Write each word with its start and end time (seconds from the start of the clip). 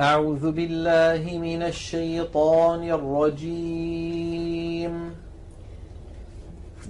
أعوذ 0.00 0.52
بالله 0.52 1.38
من 1.38 1.62
الشيطان 1.62 2.90
الرجيم. 2.90 4.92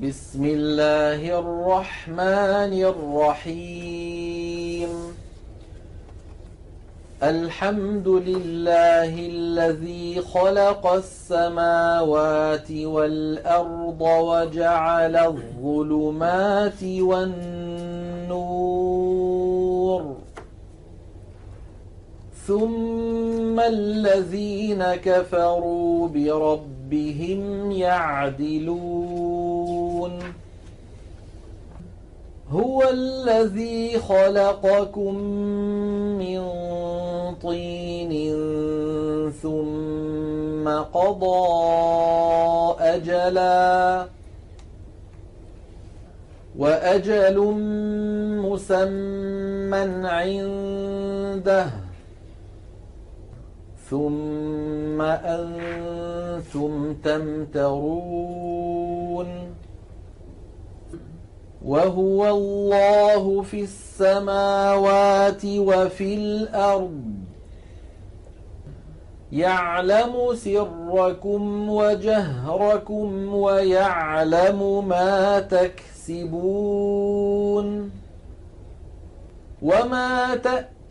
بسم 0.03 0.45
الله 0.45 1.39
الرحمن 1.39 2.73
الرحيم. 3.43 4.89
الحمد 7.23 8.09
لله 8.09 9.19
الذي 9.19 10.21
خلق 10.21 10.87
السماوات 10.87 12.71
والأرض 12.71 14.01
وجعل 14.01 15.17
الظلمات 15.17 16.83
والنور. 16.83 18.03
ثم 22.47 23.61
الذين 23.61 24.85
كفروا 24.95 26.09
بربهم 26.09 27.73
يعدلون. 27.73 29.13
هو 32.51 32.83
الذي 32.91 33.99
خلقكم 33.99 35.15
من 36.19 36.41
طين 37.43 38.13
ثم 39.43 40.69
قضى 40.69 41.47
أجلا 42.81 44.07
وأجل 46.59 47.39
مسمى 48.43 50.07
عنده 50.09 51.92
ثم 53.93 55.03
أنتم 55.03 56.95
تمترون. 56.95 59.27
وهو 61.65 62.29
الله 62.29 63.43
في 63.43 63.63
السماوات 63.63 65.45
وفي 65.45 66.15
الأرض. 66.15 67.03
يعلم 69.33 70.35
سركم 70.35 71.69
وجهركم 71.69 73.35
ويعلم 73.35 74.89
ما 74.89 75.41
تكسبون. 75.41 76.91
وما 79.63 80.37
تأتون 80.37 80.82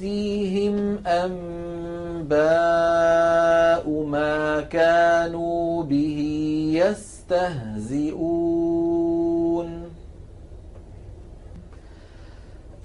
يأتيهم 0.00 0.98
أنباء 1.06 2.38
ما 3.90 4.60
كانوا 4.60 5.82
به 5.82 6.20
يستهزئون. 6.74 8.28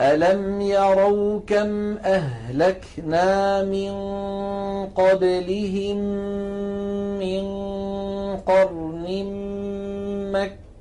ألم 0.02 0.62
يروا 0.62 1.40
كم 1.48 1.98
أهلكنا 1.98 3.64
من 3.64 3.94
قبلهم 4.86 5.98
من 7.20 7.44
قرن 8.38 9.06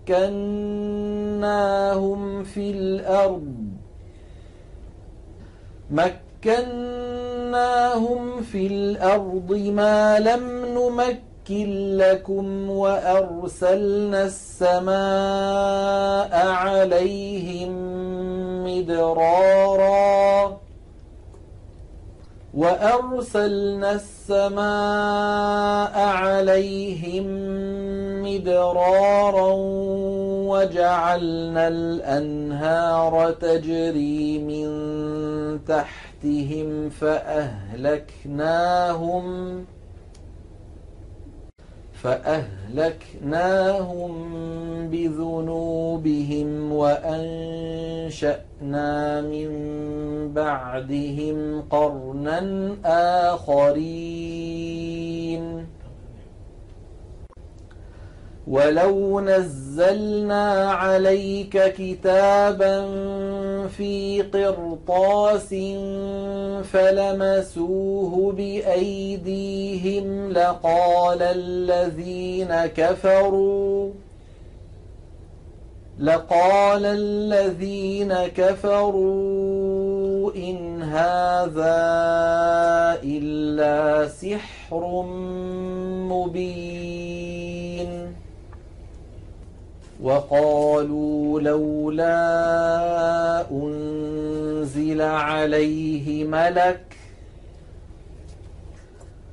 مكناهم 0.09 1.43
في 2.45 2.71
الأرض 2.71 3.62
مكناهم 6.43 7.83
في 8.43 8.67
الأرض 8.67 9.53
ما 9.53 10.19
لم 10.19 10.67
نمكن 10.67 11.97
لكم 11.97 12.71
وأرسلنا 12.71 14.25
السماء 14.25 14.93
عليهم 16.47 17.73
مدرارا 18.65 20.57
وأرسلنا 22.55 23.93
السماء 23.93 25.99
عليهم 25.99 27.27
مدرارا 28.23 29.53
وجعلنا 30.53 31.69
الأنهار 31.69 33.35
تجري 33.41 34.39
من 34.39 34.69
تحتهم 35.65 36.91
فأهلكناهم 36.91 38.45
فأهلكناهم 42.03 44.13
بذنوبهم 44.91 46.73
وأنشأنا 48.13 49.21
من 49.21 49.49
بعدهم 50.35 51.63
قرنا 51.71 52.77
آخرين 53.35 54.83
ولو 58.47 59.21
نزلنا 59.21 60.71
عليك 60.71 61.73
كتابا 61.73 62.87
في 63.69 64.23
قرطاس 64.23 65.55
فلمسوه 66.65 68.33
بأيديهم 68.33 70.07
لقال 70.33 71.23
الذين 71.23 72.67
كفروا 72.67 73.91
لقال 76.03 76.85
الذين 76.85 78.15
كفروا 78.37 80.33
إن 80.37 80.83
هذا 80.83 81.79
إلا 83.05 84.09
سحر 84.09 85.03
مبين. 86.11 88.13
وقالوا 90.03 91.41
لولا 91.41 92.21
أنزل 93.51 95.03
عليه 95.03 96.25
ملك 96.25 96.92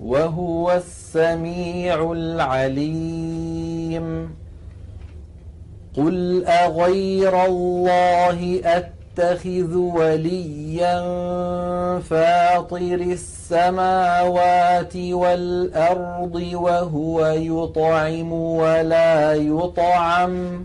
وهو 0.00 0.72
السميع 0.72 2.12
العليم. 2.12 3.66
قل 5.96 6.44
أغير 6.44 7.44
الله 7.44 8.60
أتخذ 8.64 9.76
وليا 9.76 10.98
فاطر 11.98 12.94
السماوات 12.94 14.96
والأرض 14.96 16.34
وهو 16.54 17.26
يطعم 17.26 18.32
ولا 18.32 19.34
يطعم. 19.34 20.64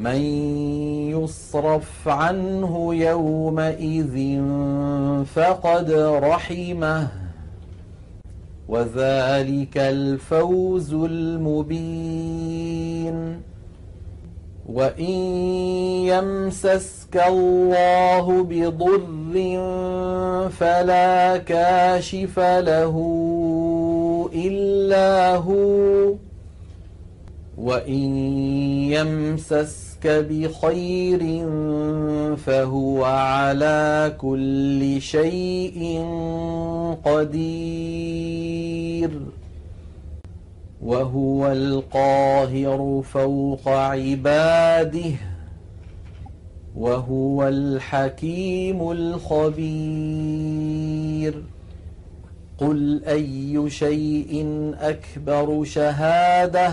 من 0.00 0.20
يصرف 1.10 2.08
عنه 2.08 2.94
يومئذ 2.94 4.42
فقد 5.24 5.90
رحمه. 6.22 7.08
وذلك 8.68 9.78
الفوز 9.78 10.94
المبين. 10.94 12.30
وإن 14.68 15.14
يمسسك 16.04 17.22
الله 17.28 18.42
بضر 18.42 19.34
فلا 20.48 21.36
كاشف 21.36 22.38
له 22.38 22.96
إلا 24.34 25.36
هو. 25.36 26.14
وإن 27.58 28.16
يمسسك 28.92 29.89
بخير 30.06 31.46
فهو 32.36 33.04
على 33.04 34.14
كل 34.18 35.00
شيء 35.00 36.04
قدير 37.04 39.10
وهو 40.82 41.52
القاهر 41.52 43.02
فوق 43.12 43.68
عباده 43.68 45.12
وهو 46.76 47.48
الحكيم 47.48 48.90
الخبير 48.90 49.50
قل 52.58 53.04
اي 53.04 53.70
شيء 53.70 54.46
اكبر 54.80 55.64
شهاده 55.64 56.72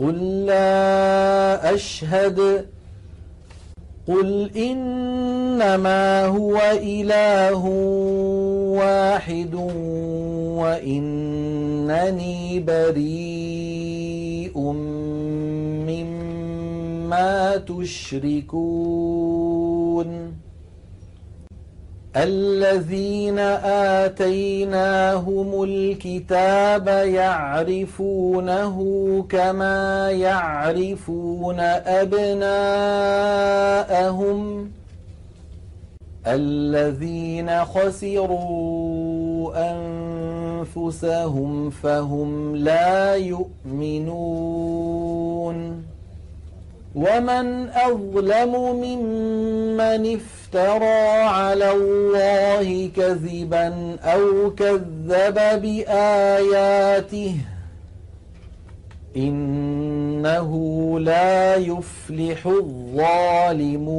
قل 0.00 0.46
لا 0.46 1.74
أشهد 1.74 2.66
قل 4.08 4.50
إنما 4.56 6.24
هو 6.26 6.60
إله 6.82 7.64
واحد 8.76 9.54
وإنني 10.60 12.60
بريء 12.60 14.58
مما 15.88 17.56
تشركون 17.56 20.35
الذين 22.16 23.38
آتيناهم 24.08 25.62
الكتاب 25.62 26.88
يعرفونه 26.88 28.76
كما 29.28 30.10
يعرفون 30.10 31.60
أبناءهم. 31.60 32.76
الذين 36.26 37.64
خسروا 37.64 39.52
أنفسهم 40.64 41.70
فهم 41.70 42.56
لا 42.56 43.14
يؤمنون. 43.14 44.56
ومن 46.96 47.68
أظلم 47.68 48.52
ممن 48.76 50.16
افترى 50.16 51.20
على 51.22 51.72
الله 51.72 52.90
كذبا 52.96 53.96
أو 54.04 54.50
كذب 54.54 55.34
بآياته 55.62 57.36
إنه 59.16 60.50
لا 61.00 61.56
يفلح 61.56 62.46
الظالمون 62.46 63.96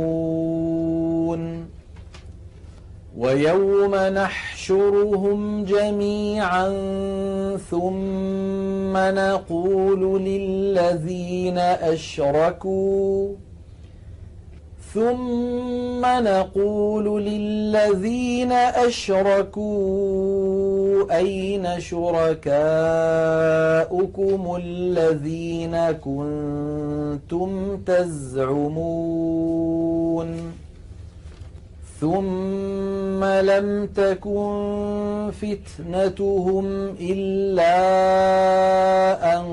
ويوم 3.18 3.96
نحشرهم 4.72 5.64
جميعا 5.64 6.70
ثم 7.72 8.98
نقول 8.98 10.22
للذين 10.22 11.58
أشركوا 11.58 13.30
ثم 14.94 16.06
نقول 16.06 17.24
للذين 17.24 18.52
أشركوا 18.52 19.68
أين 21.18 21.80
شركاؤكم 21.80 22.58
الذين 24.64 25.92
كنتم 25.92 27.78
تزعمون 27.86 29.28
ثم 32.02 33.24
لم 33.24 33.90
تكن 33.96 35.32
فتنتهم 35.42 36.96
إلا 37.02 37.78
أن 39.40 39.46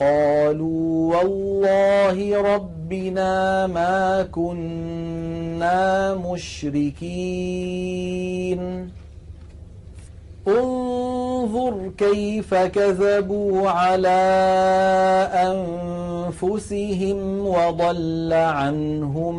قالوا 0.00 1.16
والله 1.16 2.42
ربنا 2.54 3.66
ما 3.66 4.22
كنا 4.22 6.14
مشركين. 6.14 6.96
انظر 10.48 11.90
كيف 11.98 12.54
كذبوا 12.54 13.70
على 13.70 14.08
أنفسهم 16.42 17.46
وضل 17.46 18.32
عنهم 18.32 19.36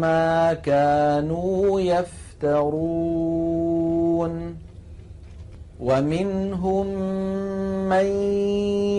ما 0.00 0.54
كانوا 0.54 1.80
يفترون. 1.80 3.50
ومنهم 5.80 6.86
من 7.88 8.06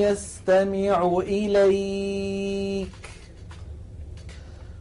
يستمع 0.02 1.20
إليك 1.28 3.01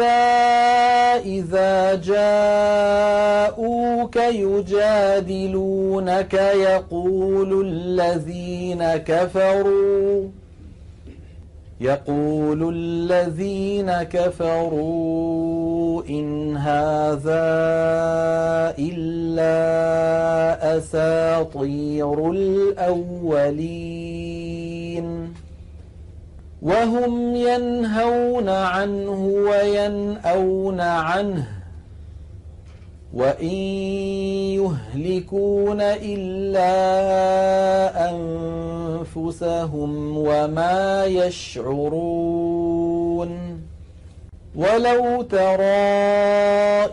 إذا 0.00 1.94
جاءوك 1.94 4.16
يجادلونك 4.16 6.34
يقول 6.34 7.66
الذين 7.66 8.96
كفروا 8.96 10.24
يقول 11.80 12.74
الذين 12.74 13.92
كفروا 14.02 16.02
إن 16.10 16.56
هذا 16.56 17.48
إلا 18.78 19.58
أساطير 20.78 22.30
الأولين 22.30 24.08
وهم 26.62 27.36
ينهون 27.36 28.48
عنه 28.48 29.24
وينأون 29.24 30.80
عنه 30.80 31.46
وإن 33.14 33.54
يهلكون 34.58 35.80
إلا 35.80 36.70
أنفسهم 38.10 40.18
وما 40.18 41.04
يشعرون 41.04 42.48
ولو 44.56 45.22
ترى 45.22 45.64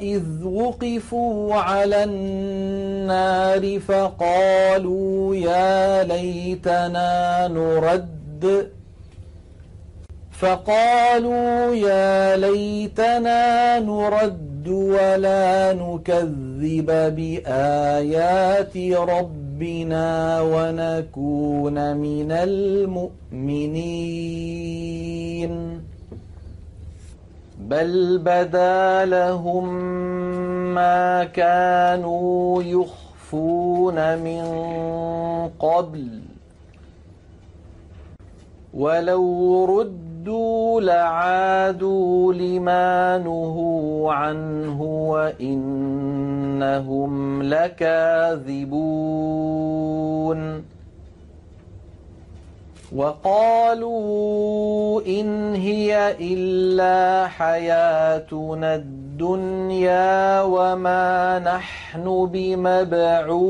إذ 0.01 0.23
وقفوا 0.43 1.55
على 1.55 2.03
النار 2.03 3.79
فقالوا 3.79 5.35
يا 5.35 6.03
ليتنا 6.03 7.47
نرد 7.47 8.74
فقالوا 10.39 11.75
يا 11.75 12.37
ليتنا 12.37 13.79
نرد 13.79 14.67
ولا 14.67 15.73
نكذب 15.73 16.85
بآيات 17.15 18.77
ربنا 18.93 20.41
ونكون 20.41 21.97
من 21.97 22.31
المؤمنين. 22.31 23.75
بل 27.59 28.17
بدا 28.17 29.05
لهم 29.05 29.73
ما 30.73 31.23
كانوا 31.23 32.63
يخفون 32.63 34.17
من 34.17 34.43
قبل. 35.59 36.21
ولو 38.73 39.65
رد 39.79 40.14
ردوا 40.25 40.81
لعادوا 40.81 42.33
لما 42.33 43.17
نهوا 43.17 44.13
عنه 44.13 44.81
وإنهم 45.09 45.93
لكاذبون 47.43 48.75
وقالوا 52.95 53.81
إن 55.01 55.55
هي 55.55 56.15
إلا 56.19 57.27
حياتنا 57.27 58.75
الدنيا 58.75 60.41
وما 60.41 61.39
نحن 61.39 62.29
بمبعوثين 62.31 63.45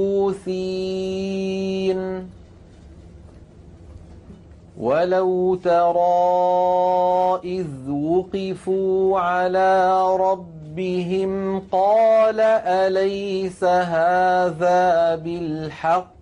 ولو 4.80 5.56
ترى 5.56 7.40
إذ 7.44 7.90
وقفوا 7.90 9.20
على 9.20 10.04
ربهم 10.16 11.60
قال 11.72 12.40
أليس 12.40 13.64
هذا 13.64 15.16
بالحق 15.16 16.16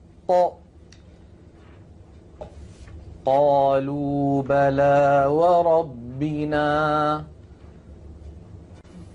قالوا 3.25 4.41
بلى 4.41 5.25
وربنا 5.29 7.23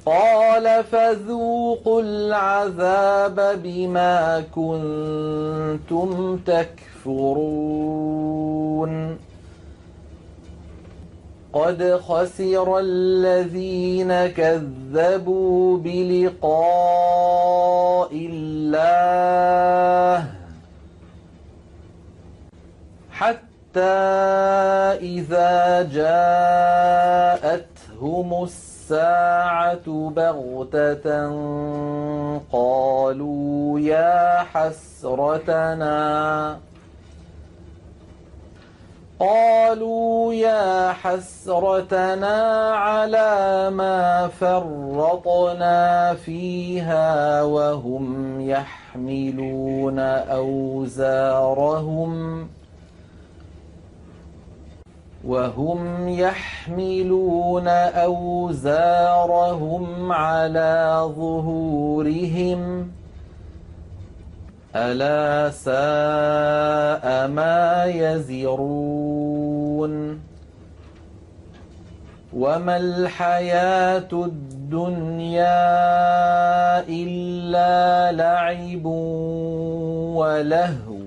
قال 0.07 0.85
فذوقوا 0.85 2.03
العذاب 2.03 3.61
بما 3.63 4.45
كنتم 4.55 6.37
تكفرون 6.37 7.89
قد 11.53 12.01
خسر 12.09 12.79
الذين 12.79 14.27
كذبوا 14.27 15.79
بلقاء 15.79 16.49
الله 18.13 20.25
حتى 23.11 23.99
إذا 25.01 25.83
جاءتهم 27.43 28.43
الساعة 28.43 30.11
بغتة 30.17 31.09
قالوا 32.53 33.81
يا 33.81 34.43
حسرتنا 34.53 35.99
قالوا 39.21 40.35
يا 40.35 40.93
حسرتنا 40.93 42.71
على 42.71 43.71
ما 43.71 44.29
فرطنا 44.29 46.15
فيها 46.15 47.43
وهم 47.43 48.41
يحملون 48.41 49.99
أوزارهم 50.39 51.69
وهم 55.25 56.09
يحملون 56.09 57.69
أوزارهم 58.09 59.53
على 60.13 61.03
ظهورهم 61.17 62.91
ألا 64.77 65.51
ساء 65.51 67.29
ما 67.29 67.85
يزرون 67.85 69.39
وما 72.37 72.77
الحياة 72.77 74.09
الدنيا 74.13 75.49
إلا 76.89 78.13
لعب 78.13 78.85
ولهو 80.17 80.99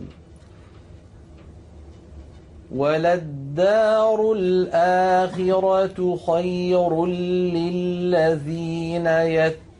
وللدار 2.75 4.31
الآخرة 4.31 6.17
خير 6.27 7.05
للذين 7.05 9.05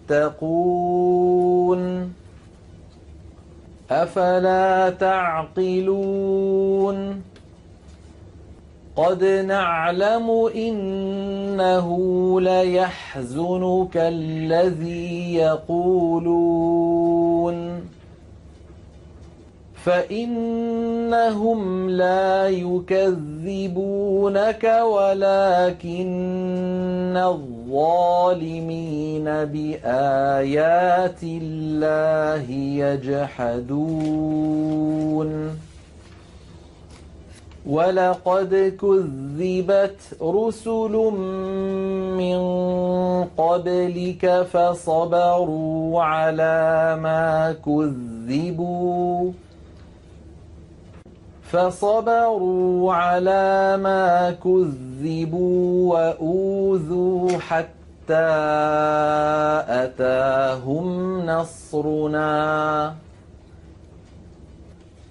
يتقون 0.10 1.02
أفلا 3.92 4.90
تعقلون؟ 4.90 6.52
قد 8.96 9.24
نعلم 9.24 10.50
إنه 10.56 11.88
ليحزنك 12.42 13.98
الذي 13.98 15.34
يقولون. 15.36 16.82
فإنهم 19.86 21.90
لا 21.90 22.50
يكذبونك 22.50 23.04
ولكن 24.84 26.12
الظالمين 27.18 29.24
بآيات 29.24 31.24
الله 31.24 32.52
يجحدون 32.86 34.12
ولقد 37.66 38.78
كذبت 38.82 39.98
رسل 40.22 40.92
من 42.18 42.40
قبلك 43.38 44.42
فصبروا 44.52 46.04
على 46.04 46.98
ما 47.02 47.56
كذبوا 47.66 49.32
فصبروا 51.52 52.94
على 52.94 53.78
ما 53.78 54.32
كذبوا 54.32 55.94
وأوذوا 55.94 57.40
حتى 57.40 58.32
أتاهم 59.68 60.86
نصرنا. 61.26 62.96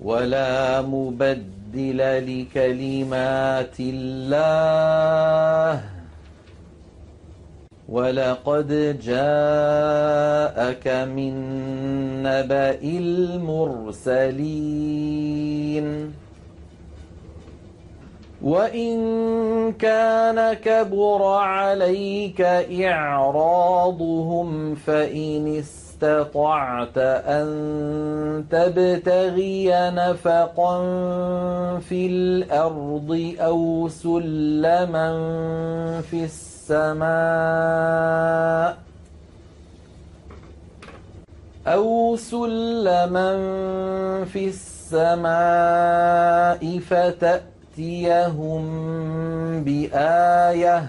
ولا 0.00 0.82
مبدل 0.82 2.00
لكلمات 2.26 3.80
الله. 3.80 5.82
ولقد 7.88 8.98
جاءك 9.02 10.88
من 10.88 11.32
نبأ 12.22 12.82
المرسلين. 12.82 14.30
وإن 18.42 19.72
كان 19.72 20.52
كبر 20.52 21.24
عليك 21.24 22.40
إعراضهم 22.84 24.74
فإن 24.74 25.58
استطعت 25.58 26.98
أن 26.98 28.44
تبتغي 28.50 29.68
نفقا 29.90 30.80
في 31.78 32.06
الأرض 32.06 33.34
أو 33.40 33.88
سلما 33.88 35.10
في 36.10 36.24
السماء 36.24 37.00
أو 41.66 42.16
سلما 42.16 43.30
في 44.24 44.48
السماء 44.48 45.38
فتأتي 46.78 47.49
يأتيهم 47.78 48.64
بآية. 49.64 50.88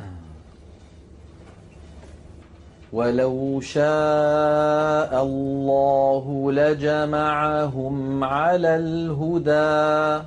ولو 2.94 3.62
شاء 3.62 5.24
الله 5.24 6.52
لجمعهم 6.52 8.24
على 8.24 8.76
الهدى. 8.76 10.24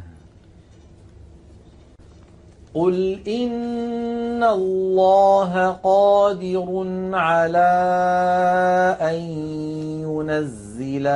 قل 2.73 3.19
إن 3.27 4.43
الله 4.43 5.77
قادر 5.83 6.85
على 7.13 7.73
أن 9.01 9.15
ينزل 10.07 11.07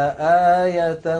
آية 0.61 1.19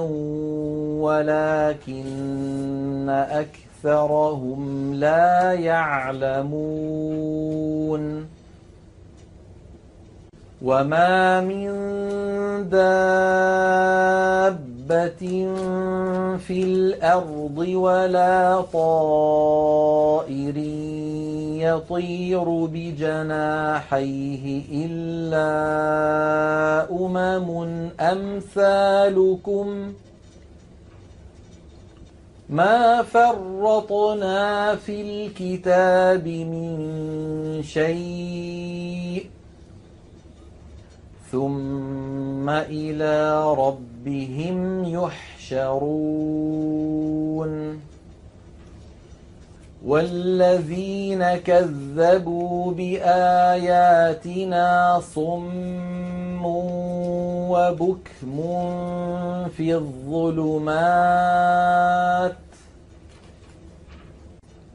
ولكن 0.99 3.09
أكثرهم 3.09 4.93
لا 4.93 5.53
يعلمون 5.53 7.05
وما 10.61 11.41
من 11.41 11.67
دابة 12.69 14.74
في 16.37 16.63
الأرض 16.63 17.57
ولا 17.57 18.61
طائر 18.73 20.57
يطير 21.65 22.43
بجناحيه 22.73 24.43
إلا 24.85 25.49
أمم 26.91 27.49
أمثالكم 27.99 29.93
ما 32.49 33.01
فرطنا 33.03 34.75
في 34.75 35.01
الكتاب 35.01 36.27
من 36.27 37.63
شيء 37.63 39.34
ثم 41.31 42.49
إلى 42.49 43.43
ربهم 43.53 44.85
يحشرون. 44.85 46.35
والذين 49.85 51.23
كذبوا 51.37 52.71
بآياتنا 52.71 54.21
صم 55.15 56.45
وبكم 57.49 58.37
في 59.57 59.75
الظلمات 59.75 60.85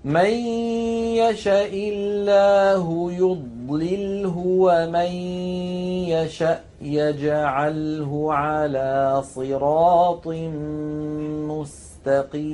من 0.05 0.31
يشاء 1.21 1.71
الله 1.75 3.13
يضلله 3.13 4.37
ومن 4.37 5.13
يشاء 6.09 6.65
يجعله 6.83 8.33
على 8.35 9.23
صراط 9.23 10.29
مستقيم 11.53 12.51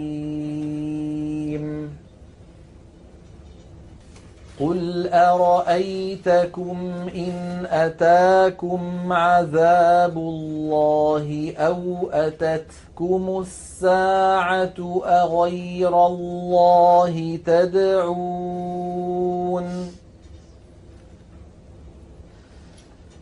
قل 4.60 5.08
أرأيتكم 5.08 6.92
إن 7.14 7.66
أتاكم 7.70 9.12
عذاب 9.12 10.16
الله 10.16 11.52
أو 11.58 12.08
أتتكم 12.12 13.44
الساعة 13.46 15.02
أغير 15.04 16.06
الله 16.06 17.38
تدعون 17.46 18.76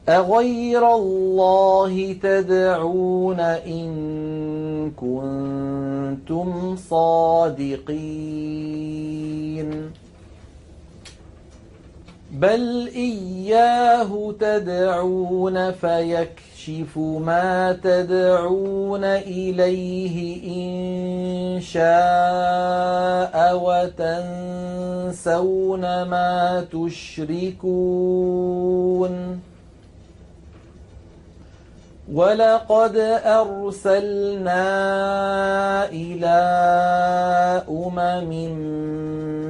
أغير 0.09 0.95
الله 0.95 2.17
تدعون 2.23 3.41
إن 3.41 4.91
كنتم 4.91 6.77
صادقين 6.77 8.05
بل 12.35 12.91
إياه 12.97 14.35
تدعون 14.41 15.73
فيكشف 15.73 16.99
ما 16.99 17.79
تدعون 17.83 19.05
إليه 19.05 20.43
إن 20.57 21.61
شاء 21.61 23.35
وتنسون 25.15 25.81
ما 26.03 26.67
تشركون 26.73 27.95
ولقد 32.13 32.97
أرسلنا 33.25 34.65
إلى 35.89 36.37
أمم 37.69 38.31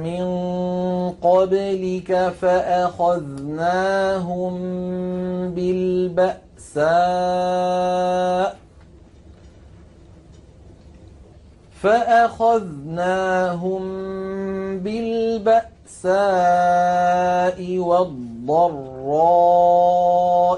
من 0.03 0.25
قبلك 1.21 2.33
فأخذناهم 2.41 4.53
بالبأساء 5.51 6.35
فأخذناهم 11.81 13.81
بالبأساء 14.79 15.67
والضراء 17.77 18.34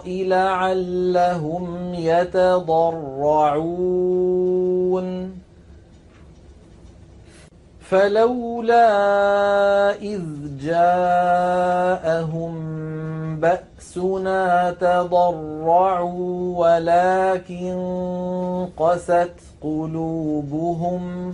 لعلهم 0.08 1.94
يتضرعون. 1.94 3.78
فلولا 7.90 8.90
إذ 9.92 10.22
جاءهم 10.62 12.54
بأسنا 13.40 14.72
تضرعوا 14.72 16.58
ولكن 16.58 17.78
قست 18.78 19.34
قلوبهم 19.62 21.34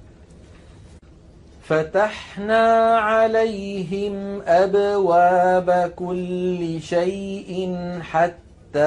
فتحنا 1.71 2.97
عليهم 2.97 4.41
أبواب 4.47 5.91
كل 5.95 6.81
شيء 6.81 7.77
حتى 8.01 8.79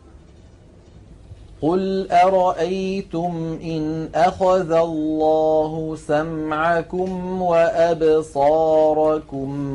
قل 1.64 2.12
أرأيتم 2.12 3.60
إن 3.64 4.10
أخذ 4.16 4.72
الله 4.72 5.96
سمعكم 6.08 7.42
وأبصاركم 7.42 8.64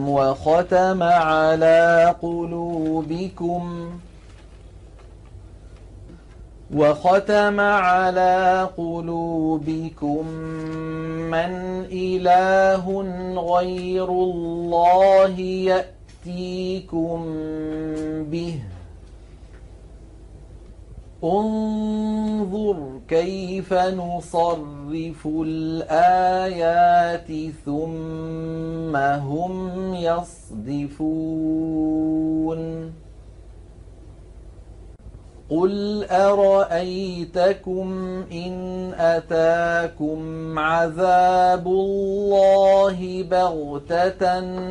وختم 0.08 1.02
على 1.02 2.14
قلوبكم 2.22 3.90
ۖ 4.04 4.08
وختم 6.74 7.60
على 7.60 8.68
قلوبكم 8.76 10.28
من 11.30 11.52
إله 11.92 12.84
غير 13.54 14.08
الله 14.08 15.40
يأتيكم 15.40 17.24
به 18.30 18.60
انظر 21.24 23.00
كيف 23.08 23.72
نصرف 23.72 25.26
الآيات 25.26 27.26
ثم 27.64 28.96
هم 28.96 29.94
يصدفون. 29.94 30.98
قل 35.50 36.04
أرأيتكم 36.10 37.88
إن 38.32 38.92
أتاكم 38.98 40.58
عذاب 40.58 41.66
الله 41.66 43.22
بغتة 43.22 44.24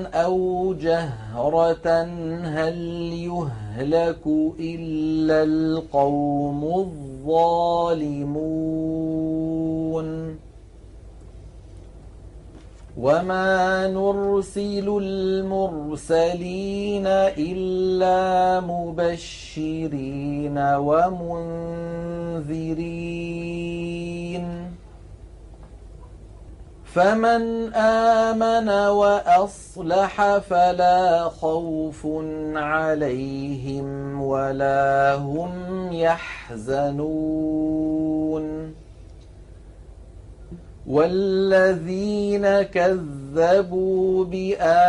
أو 0.06 0.74
جهرة 0.74 2.04
هل 2.44 2.78
يهلك 3.13 4.28
إلا 4.60 5.44
القوم 5.44 6.63
الظالمون 6.63 8.38
وما 12.98 13.88
نرسل 13.88 15.00
المرسلين 15.02 16.28
إلا 17.38 18.60
مبشرين 18.60 20.58
ومنذرين 20.58 21.68
فمن 26.84 27.74
آمن 27.74 28.70
وأصلح 28.70 30.38
فلا 30.38 31.24
خوف 31.24 32.08
عليهم 32.56 34.22
ولا 34.22 35.16
هم 35.16 35.54
يحزنون 35.94 37.68
والذين 40.88 42.62
كذبوا 42.62 44.26
بآياتنا 44.26 44.86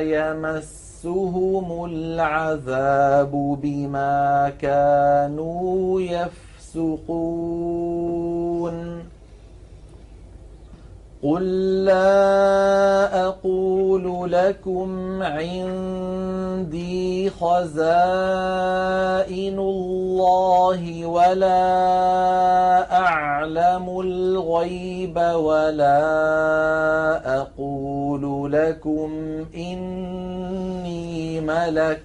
يمسهم 0.00 1.84
العذاب 1.84 3.58
بما 3.62 4.52
كانوا 4.60 6.00
يفسقون 6.00 7.52
قل 11.22 11.44
لا 11.84 13.26
أقول 13.26 14.32
لكم 14.32 15.22
عندي 15.22 16.90
خزائن 17.30 17.98
الله 19.58 21.06
ولا 21.06 21.62
أعلم 22.98 24.00
الغيب 24.00 25.16
ولا 25.16 26.02
أقول 27.40 28.52
لكم 28.52 29.10
إني 29.54 31.40
ملك 31.40 32.02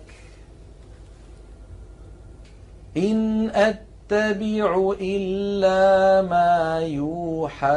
إن 2.97 3.49
أت 3.49 3.87
أتبع 4.12 4.93
إلا 5.02 6.22
ما 6.22 6.80
يوحى 6.80 7.67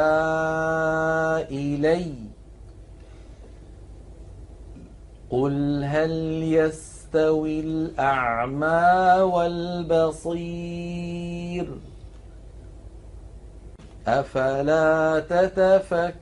إلي. 1.51 2.13
قل 5.29 5.83
هل 5.83 6.43
يستوي 6.43 7.59
الأعمى 7.59 9.21
والبصير؟ 9.21 11.67
أفلا 14.07 15.19
تتفكرون؟ 15.19 16.21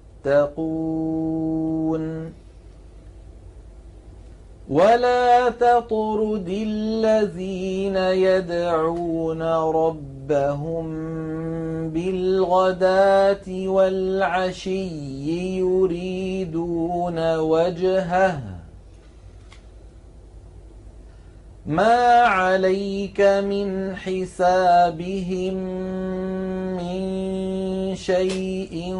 ولا 4.69 5.49
تطرد 5.49 6.47
الذين 6.49 7.95
يدعون 7.95 9.41
ربهم 9.75 10.85
بالغداة 11.89 13.47
والعشي 13.49 14.87
يريدون 15.57 17.37
وجهه 17.37 18.60
ما 21.65 22.21
عليك 22.21 23.21
من 23.21 23.95
حسابهم 23.95 25.53
من 26.77 27.95
شيء 27.95 28.93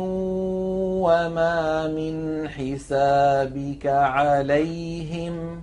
وما 1.01 1.87
من 1.87 2.47
حسابك 2.49 3.87
عليهم 3.87 5.61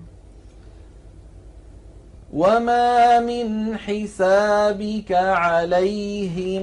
وما 2.33 3.21
من 3.21 3.77
حسابك 3.79 5.13
عليهم 5.13 6.63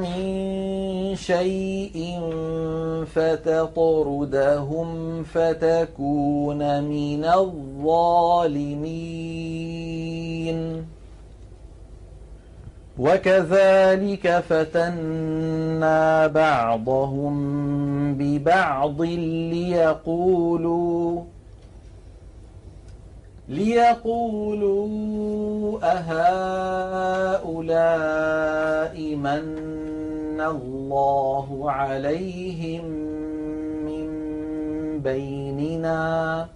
من 0.00 1.16
شيء 1.16 2.20
فتطردهم 3.14 4.88
فتكون 5.24 6.82
من 6.84 7.24
الظالمين 7.24 8.50
وكذلك 12.98 14.44
فتنا 14.48 16.26
بعضهم 16.26 17.34
ببعض 18.14 19.02
ليقولوا 19.52 21.22
ليقولوا 23.50 25.00
أهؤلاء 25.82 27.44
من 29.16 30.40
الله 30.40 31.70
عليهم 31.70 32.84
من 33.84 34.06
بيننا؟ 35.02 36.48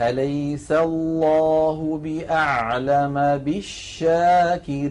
أليس 0.00 0.72
الله 0.72 2.00
بأعلم 2.02 3.14
بالشاكرين؟ 3.44 4.88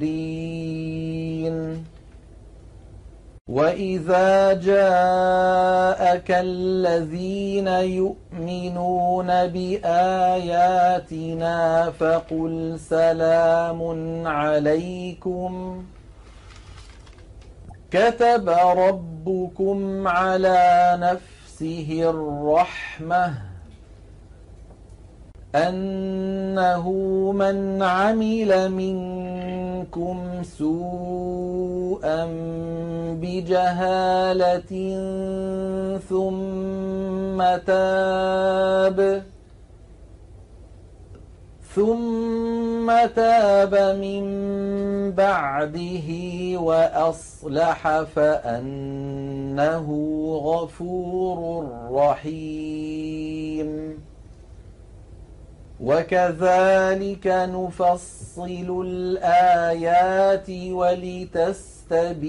وإذا 3.48 4.54
جاءك 4.54 6.32
الذين 6.32 7.68
يؤمنون 7.68 9.28
بآياتنا 9.48 11.12
فقل 11.92 12.80
سلام 12.80 13.82
عليكم 14.28 15.84
كتب 17.92 18.50
ربكم 18.78 20.08
على 20.08 20.98
نفسه 21.02 22.10
الرحمه 22.10 23.47
أنه 25.56 26.92
من 27.32 27.84
عمل 27.84 28.72
منكم 28.72 30.44
سوءا 30.44 32.26
بجهالة 33.22 34.72
ثم 36.10 37.44
تاب 37.66 39.24
ثم 41.76 42.88
تاب 43.16 43.74
من 44.02 44.26
بعده 45.12 46.10
وأصلح 46.60 48.02
فأنه 48.02 49.88
غفور 50.44 51.68
رحيم. 51.92 53.28
وكذلك 55.84 57.28
نفصل 57.28 58.86
الآيات 58.86 60.50
ولتستبين 60.72 62.22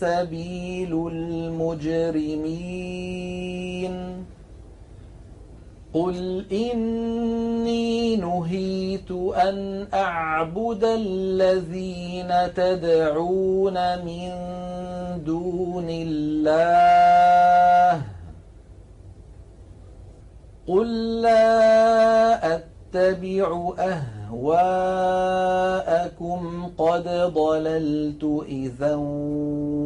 سبيل 0.00 1.08
المجرمين. 1.12 2.66
قل 5.94 6.44
إني 6.52 8.16
نهيت 8.16 9.10
أن 9.36 9.86
أعبد 9.94 10.84
الذين 10.84 12.54
تدعون 12.54 13.74
من 14.04 14.30
دون 15.24 15.86
الله. 15.90 17.36
قل 20.68 21.22
لا 21.22 22.56
أتبع 22.56 23.74
أهواءكم 23.78 24.82
قد 26.78 27.08
ضللت 27.34 28.42
إذا 28.48 28.94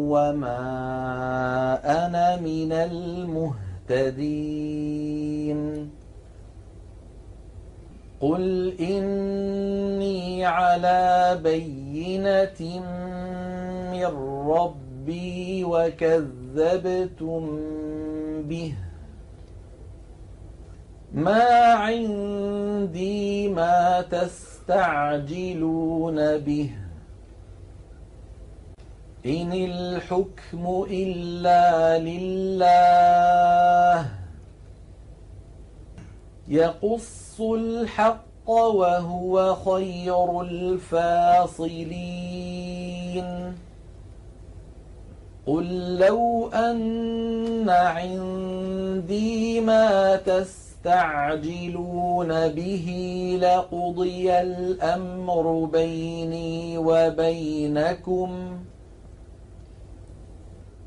وما 0.09 0.61
أنا 1.85 2.37
من 2.37 2.73
المهتدين 3.93 4.41
قل 8.21 8.75
إني 8.81 10.47
على 10.47 11.39
بينة 11.43 12.81
من 13.93 14.07
ربي 14.49 15.65
وكذبتم 15.65 17.43
به 18.49 18.75
ما 21.15 21.73
عندي 21.73 23.49
ما 23.49 24.05
تستعجلون 24.11 24.79
به. 26.39 26.71
إن 29.27 29.53
الحكم 29.53 30.85
إلا 30.91 31.99
لله. 31.99 34.09
يقص 36.49 37.41
الحق 37.41 38.51
وهو 38.51 39.55
خير 39.55 40.41
الفاصلين. 40.41 41.81
قل 45.47 45.99
لو 45.99 46.51
أن 46.55 47.71
عندي 47.71 49.61
ما 49.61 50.17
تستعجلون 50.17 50.70
تستعجلون 50.85 52.49
به 52.49 52.87
لقضي 53.43 54.33
الأمر 54.33 55.65
بيني 55.73 56.79
وبينكم 56.79 58.59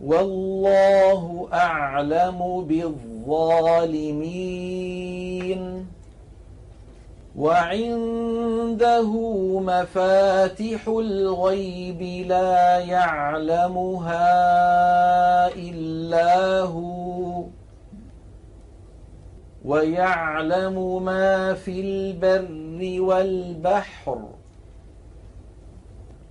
والله 0.03 1.47
أعلم 1.53 2.63
بالظالمين 2.67 4.13
وعنده 7.37 9.11
مفاتح 9.59 10.87
الغيب 10.87 12.01
لا 12.27 12.79
يعلمها 12.79 14.27
إلا 15.55 16.59
هو 16.61 17.43
ويعلم 19.65 21.03
ما 21.03 21.53
في 21.53 21.81
البر 21.81 23.01
والبحر 23.01 24.19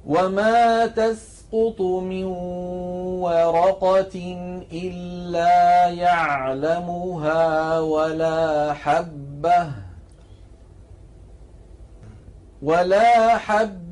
وما 0.06 0.86
تسقط 0.86 1.80
من 1.80 2.24
ورقة 3.22 4.36
إلا 4.72 5.84
يعلمها 5.88 7.80
ولا 7.80 8.72
حبة 8.72 9.68
ولا 12.62 13.36
حبة 13.38 13.91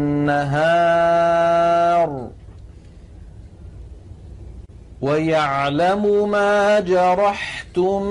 بالنهار 0.61 2.29
ويعلم 5.01 6.29
ما 6.29 6.79
جرحتم 6.79 8.01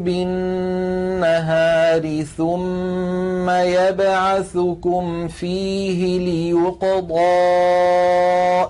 بالنهار 0.00 2.04
ثم 2.22 3.50
يبعثكم 3.50 5.28
فيه 5.28 6.18
ليقضى 6.18 7.20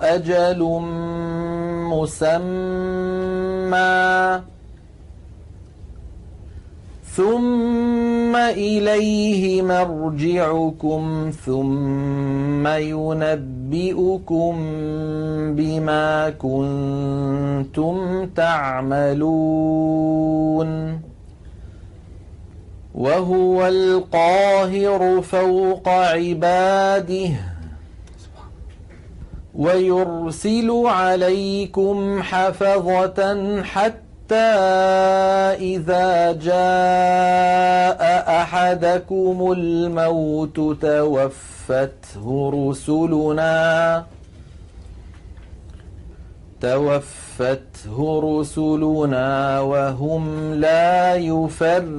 أجل 0.02 0.62
مسمى 1.90 2.50
ثم 7.16 8.36
إليه 8.36 9.62
مرجعكم 9.62 11.30
ثم 11.46 12.66
ينبئكم 12.66 14.56
بما 15.56 16.30
كنتم 16.30 18.26
تعملون 18.36 19.70
وهو 22.94 23.66
القاهر 23.66 25.22
فوق 25.22 25.88
عباده 25.88 27.30
ويرسل 29.54 30.70
عليكم 30.86 32.22
حفظة 32.22 33.62
حتى 33.62 34.09
إذا 34.32 36.32
جاء 36.32 38.00
أحدكم 38.42 39.52
الموت 39.56 40.56
توفته 40.82 42.50
رسلنا 42.54 44.04
توفته 46.60 48.20
رسلنا 48.24 49.60
وهم 49.60 50.54
لا 50.54 51.14
يفرطون. 51.14 51.90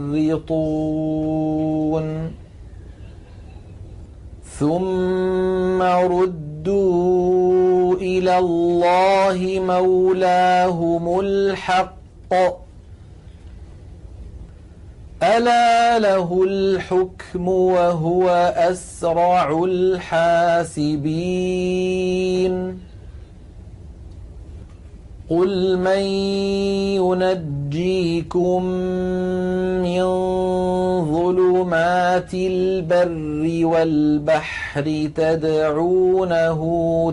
ثم 4.59 5.81
ردوا 5.81 7.95
إلى 7.95 8.37
الله 8.37 9.59
مولاهم 9.65 11.19
الحق 11.19 12.00
ألا 15.23 15.99
له 15.99 16.43
الحكم 16.47 17.47
وهو 17.47 18.29
أسرع 18.55 19.63
الحاسبين. 19.63 20.91
قل 25.29 25.77
من 25.77 25.99
ينجيكم 26.99 28.63
من 29.83 30.03
ظلمات 31.13 32.33
البر 32.33 33.65
والبحر 33.65 35.09
تدعونه 35.15 36.61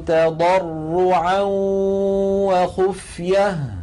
تضرعا 0.07 1.41
وخفية. 2.49 3.78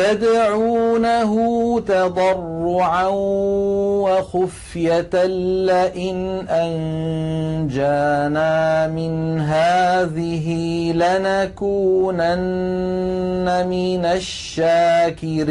تدعونه 0.00 1.32
تضرعا 1.80 3.06
وخفية 4.04 5.24
لئن 5.66 6.18
أنجانا 6.48 8.52
من 8.88 9.40
هذه 9.40 10.46
لنكونن 10.92 12.36
من 13.68 14.04
الشاكرين. 14.04 15.50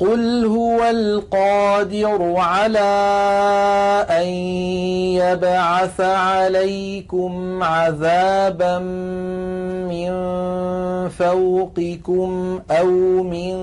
قل 0.00 0.46
هو 0.46 0.84
القادر 0.90 2.34
على 2.36 2.78
أن 4.10 4.28
يبعث 5.18 6.00
عليكم 6.00 7.62
عذابا 7.62 8.78
من 9.88 10.10
فوقكم 11.08 12.60
أو 12.70 12.90
من 13.22 13.56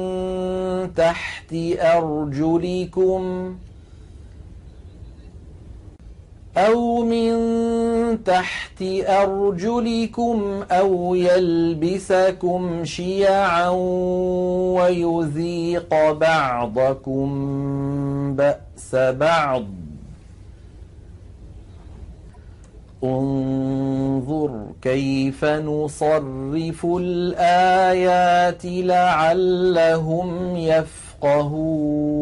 تحت 0.96 1.56
أرجلكم 1.80 3.56
أو 6.58 7.04
من 7.04 8.24
تحت 8.24 8.82
أرجلكم 9.08 10.64
أو 10.72 11.16
يلبسكم 11.16 12.86
شيعا 12.86 13.70
ويذيق 14.80 16.12
بعضكم 16.12 17.26
بأس 18.36 18.96
بعض. 18.96 19.66
انظر 23.04 24.66
كيف 24.82 25.46
نصرف 25.46 26.86
الآيات 26.86 28.62
لعلهم 28.66 30.58
يفقهون. 30.58 32.16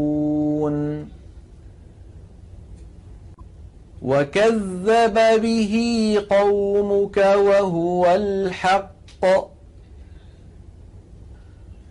وكذب 4.03 5.41
به 5.41 6.17
قومك 6.29 7.17
وهو 7.17 8.15
الحق. 8.15 9.25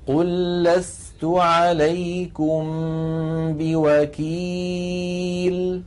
قل 0.06 0.62
لست 0.62 1.24
عليكم 1.24 2.62
بوكيل. 3.58 5.82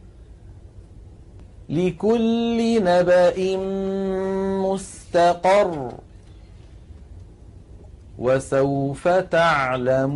لكل 1.69 2.83
نبأ 2.83 3.57
مستقر. 4.65 5.93
وسوف 8.19 9.07
تعلمون. 9.07 10.15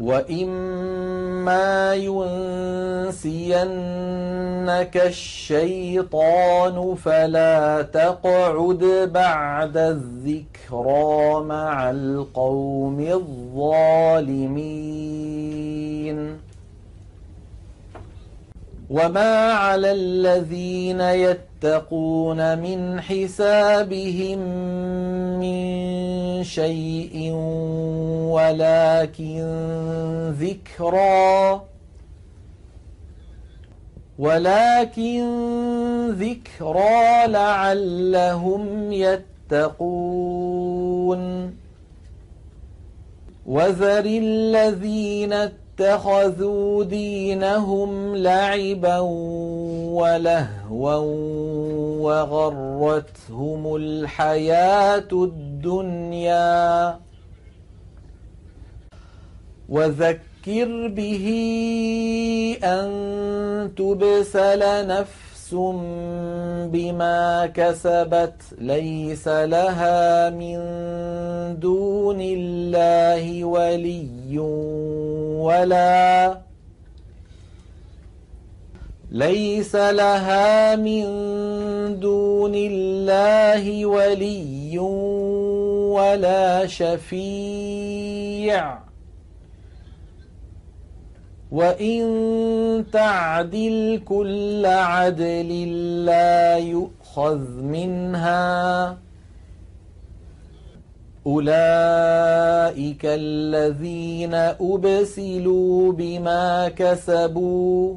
وإما 0.00 1.94
ينسينك 1.94 3.56
الشيطان 4.96 6.94
فلا 6.94 7.82
تقعد 7.82 9.10
بعد 9.12 9.76
الذكرى 9.76 11.44
مع 11.44 11.90
القوم 11.90 13.00
الظالمين 13.00 14.54
وما 18.90 19.52
على 19.52 19.92
الذين 19.92 21.00
يتقون 21.00 21.53
من 22.58 23.00
حسابهم 23.00 24.38
من 25.38 26.44
شيء 26.44 27.32
ولكن 28.34 29.44
ذكرى 30.40 31.62
ولكن 34.18 35.24
ذكرى 36.10 37.26
لعلهم 37.26 38.92
يتقون 38.92 40.34
وذر 43.46 44.04
الذين 44.04 45.63
اتخذوا 45.78 46.84
دينهم 46.84 48.16
لعبا 48.16 48.98
ولهوا 49.98 50.96
وغرتهم 52.00 53.76
الحياة 53.76 55.08
الدنيا. 55.12 56.98
وذكر 59.68 60.88
به 60.88 61.26
أن 62.64 62.90
تبسل 63.76 64.86
نفس 64.86 65.33
بما 66.72 67.46
كسبت 67.46 68.42
ليس 68.58 69.28
لها 69.28 70.30
من 70.30 70.56
دون 71.60 72.18
الله 72.20 73.44
ولي 73.44 74.38
ولا 75.38 76.38
ليس 79.10 79.76
لها 79.76 80.76
من 80.76 81.04
دون 82.00 82.52
الله 82.54 83.86
ولي 83.86 84.78
ولا 85.88 86.66
شفيع 86.66 88.04
وإن 91.54 92.84
تعدل 92.92 94.00
كل 94.04 94.66
عدل 94.66 95.50
لا 96.04 96.56
يؤخذ 96.58 97.62
منها 97.62 98.96
أولئك 101.26 103.02
الذين 103.04 104.34
أبسلوا 104.60 105.92
بما 105.92 106.68
كسبوا 106.68 107.96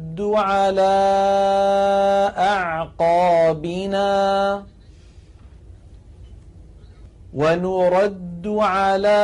على 0.19 0.97
أعقابنا 2.37 4.11
ونرد 7.33 8.47
على 8.47 9.21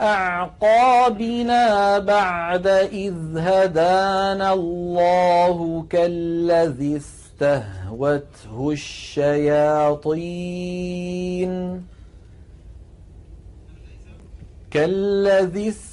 أعقابنا 0.00 1.98
بعد 1.98 2.66
إذ 2.66 3.38
هدانا 3.38 4.52
الله 4.52 5.84
كالذي 5.90 6.96
استهوته 6.96 8.70
الشياطين 8.70 10.32
كالذي 14.70 15.68
استهوته 15.68 15.91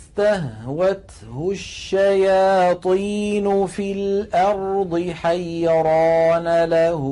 الشياطين 1.52 3.68
في 3.68 3.92
الأرض 3.92 5.10
حيران 5.10 6.64
له 6.64 7.04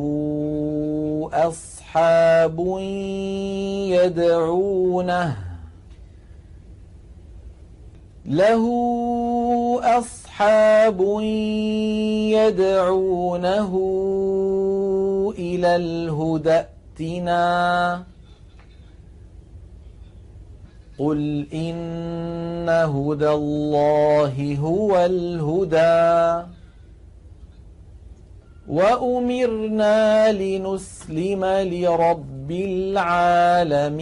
أصحاب 1.34 2.60
يدعونه 3.90 5.36
له 8.26 8.66
أصحاب 9.84 11.02
يدعونه 12.32 13.72
إلى 15.40 15.76
الهدى 15.76 16.50
ائتنا 17.00 18.17
قل 21.00 21.48
إن 21.54 22.70
هدى 22.70 23.30
الله 23.30 24.58
هو 24.60 25.06
الهدى. 25.06 26.48
وأمرنا 28.68 30.32
لنسلم 30.32 31.46
لرب 31.46 32.52
العالمين. 32.52 33.98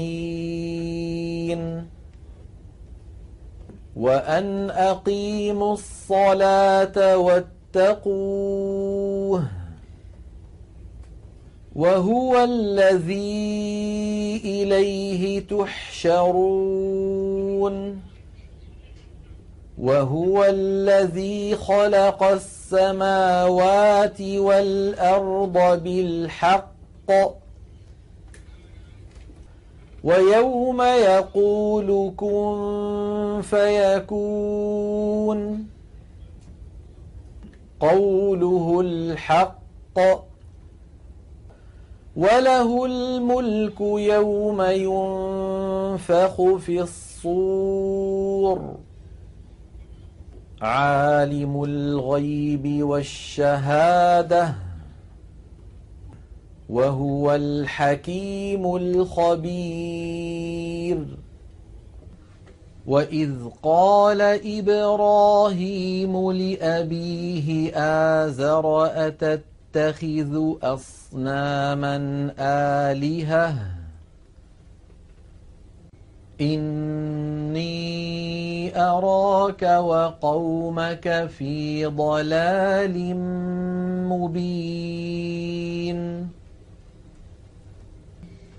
وأن 3.96 4.70
أقيموا 4.70 5.74
الصلاة 5.74 7.18
واتقوه. 7.18 9.44
وهو 11.76 12.44
الذي 12.44 14.42
إليه 14.46 15.48
تحشرون. 15.48 16.76
وهو 19.78 20.46
الذي 20.46 21.56
خلق 21.56 22.24
السماوات 22.24 24.22
والأرض 24.22 25.84
بالحق. 25.84 27.12
ويوم 30.04 30.82
يقول 30.82 32.14
كن 32.18 33.42
فيكون 33.44 35.40
قوله 37.80 38.82
الحق. 38.82 40.35
وله 42.16 42.86
الملك 42.86 43.82
يوم 43.82 44.62
ينفخ 44.62 46.42
في 46.56 46.82
الصور. 46.82 48.76
عالم 50.62 51.64
الغيب 51.64 52.84
والشهاده. 52.84 54.56
وهو 56.70 57.36
الحكيم 57.36 58.76
الخبير. 58.76 60.16
واذ 62.88 63.34
قال 63.64 64.22
إبراهيم 64.46 66.32
لابيه 66.32 67.72
ازر 67.78 68.86
اتت 68.86 69.42
تتخذ 69.76 70.54
أصناما 70.64 71.98
آلهة. 72.40 73.56
إني 76.42 77.66
أراك 78.82 79.62
وقومك 79.64 81.30
في 81.38 81.86
ضلال 81.86 83.16
مبين. 84.10 85.46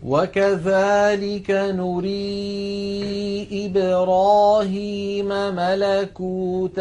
وكذلك 0.05 1.51
نري 1.51 2.87
إبراهيم 3.67 5.29
ملكوت 5.29 6.81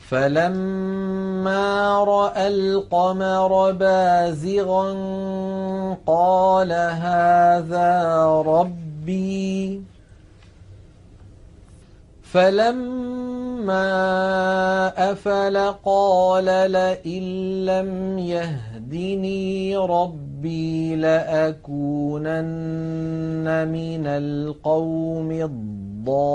فلما 0.09 2.05
رأى 2.05 2.49
القمر 2.49 3.73
بازغا 3.73 4.93
قال 6.07 6.73
هذا 6.73 8.25
ربي. 8.47 9.83
فلما 12.23 13.34
افل 13.71 15.57
قال 15.85 16.45
لئن 16.45 17.23
لم 17.65 18.19
يهدني 18.19 19.77
ربي 19.77 20.97
لاكونن 20.97 22.35
من 23.69 24.07
القوم 24.07 25.31
الضالين 25.31 26.35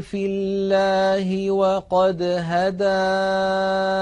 في 0.00 0.26
الله 0.26 1.50
وقد 1.50 2.22
هدان 2.22 3.92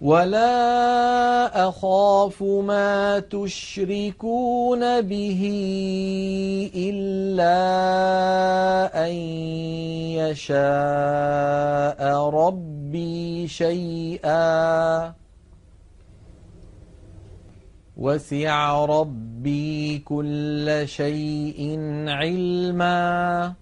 ولا 0.00 1.68
اخاف 1.68 2.42
ما 2.42 3.18
تشركون 3.18 5.00
به 5.00 5.42
الا 6.74 7.58
ان 9.06 9.12
يشاء 10.22 12.00
ربي 12.30 13.48
شيئا 13.48 15.14
وسع 17.96 18.84
ربي 18.84 19.98
كل 19.98 20.82
شيء 20.86 21.78
علما 22.08 23.54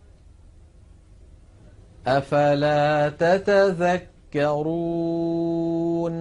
افلا 2.07 3.09
تتذكرون 4.37 6.17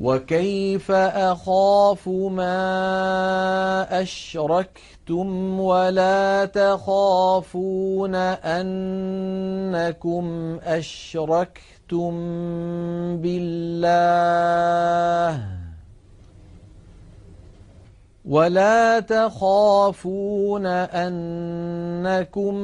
وكيف 0.00 0.90
أخاف 0.90 2.08
ما 2.08 4.02
أشركتم 4.02 5.60
ولا 5.60 6.44
تخافون 6.44 8.14
أنكم 8.14 10.24
أشركتم 10.64 12.12
بالله 13.16 13.94
ولا 18.24 19.00
تخافون 19.00 20.66
أنكم 20.66 22.54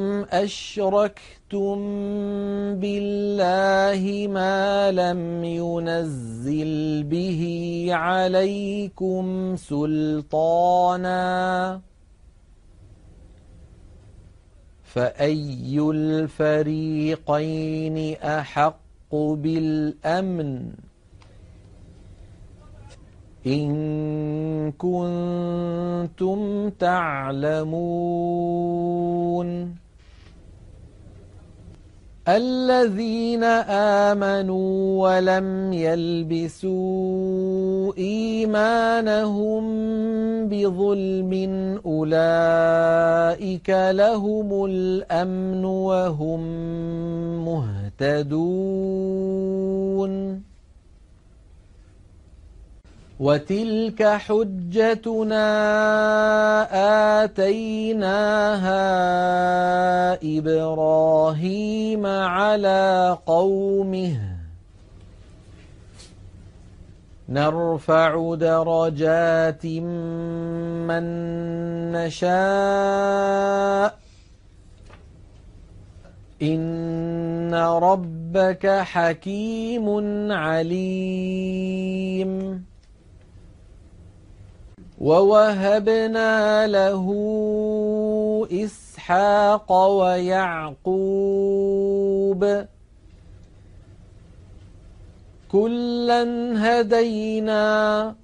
أشركتم 1.51 2.78
بالله 2.78 4.28
ما 4.28 4.90
لم 4.92 5.44
ينزل 5.44 7.03
به 7.03 7.42
عليكم 7.90 9.57
سلطانا 9.57 11.20
فأي 14.84 15.78
الفريقين 15.90 17.16
أحق 18.16 18.90
الحق 19.11 19.34
بالامن 19.34 20.72
ان 23.46 24.72
كنتم 24.78 26.70
تعلمون 26.70 27.80
الذين 32.29 33.45
آمنوا 34.05 35.09
ولم 35.09 35.73
يلبسوا 35.73 36.73
إيمانهم 37.99 39.64
بظلم 40.49 41.33
أولئك 41.87 43.71
لهم 43.71 44.64
الأمن 44.64 45.64
وهم 45.64 46.41
مهتدون 47.45 48.91
وتلك 53.21 54.03
حجتنا 54.03 55.45
آتيناها 57.25 58.81
إبراهيم 60.39 62.07
على 62.07 63.18
قومه. 63.27 64.37
نرفع 67.29 68.35
درجات 68.35 69.66
من 70.87 71.05
نشاء. 71.93 73.99
إن 76.43 77.55
ربك 77.55 78.66
حكيم 78.66 79.89
عليم. 80.33 81.91
ووهبنا 85.01 86.66
له 86.66 87.07
إسحاق 88.53 89.72
ويعقوب 89.72 91.01
كلا 95.53 96.22
هدينا 96.57 98.14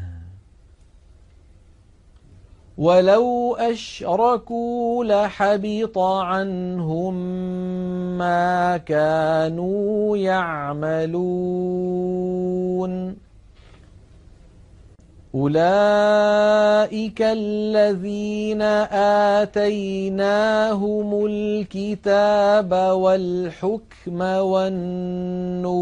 ولو 2.77 3.55
أشركوا 3.55 5.03
لحبط 5.03 5.97
عنهم 5.97 7.13
ما 8.17 8.77
كانوا 8.77 10.17
يعملون 10.17 11.61
أولئك 15.35 17.21
الذين 17.21 18.61
آتيناهم 19.41 21.25
الكتاب 21.25 22.71
والحكم 22.73 24.21
والنبوة 24.21 25.81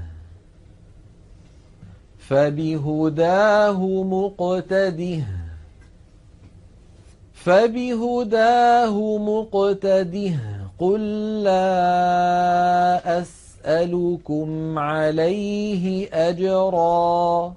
فبهداه 2.31 4.03
مقتده. 4.03 5.23
فبهداه 7.33 9.17
مقتده. 9.17 10.39
قل 10.79 11.01
لا 11.43 13.21
أسألكم 13.21 14.79
عليه 14.79 16.09
أجرا. 16.13 17.53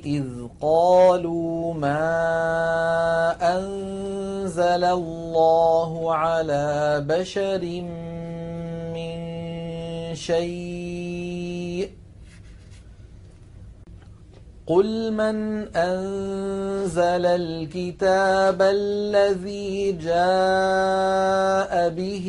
إذ 0.05 0.25
قالوا 0.61 1.73
ما 1.73 2.05
أنزل 3.41 4.83
الله 4.83 6.15
على 6.15 7.03
بشر 7.07 7.63
من 8.93 9.15
شيء 10.15 11.48
قل 14.69 15.11
من 15.11 15.67
أنزل 15.75 17.25
الكتاب 17.25 18.61
الذي 18.61 19.91
جاء 19.91 21.89
به 21.89 22.27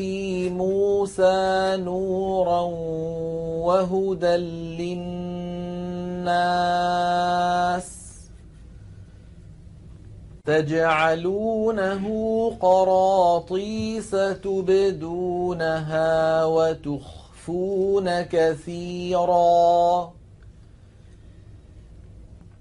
موسى 0.53 1.77
نورا 1.77 2.61
وهدى 3.61 4.37
للناس 6.17 6.41
تجعلونه 10.45 12.05
قراطيس 12.61 14.11
تبدونها 14.43 16.05
وتخفون 16.45 18.23
كثيراً 18.23 20.11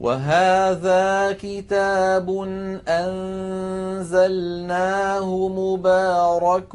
وهذا 0.00 1.32
كتاب 1.32 2.30
أنزلناه 2.88 4.48
مبارك 5.48 6.74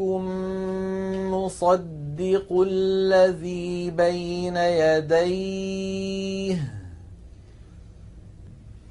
مصدق 1.29 2.47
الذي 2.67 3.91
بين 3.91 4.57
يديه 4.57 5.99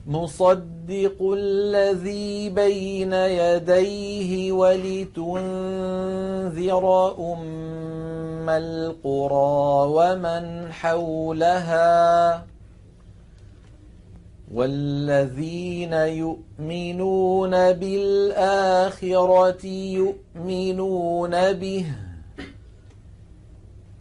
مصدق 0.07 1.19
الذي 1.21 2.51
بين 2.51 3.13
يديه 3.13 4.53
ولتنذر 4.53 5.55
أم 7.33 8.49
القرى 8.49 9.87
ومن 9.97 10.73
حولها. 10.73 12.58
والذين 14.55 15.93
يؤمنون 15.93 17.51
بالآخرة 17.73 19.67
يؤمنون 19.67 21.53
به 21.53 21.87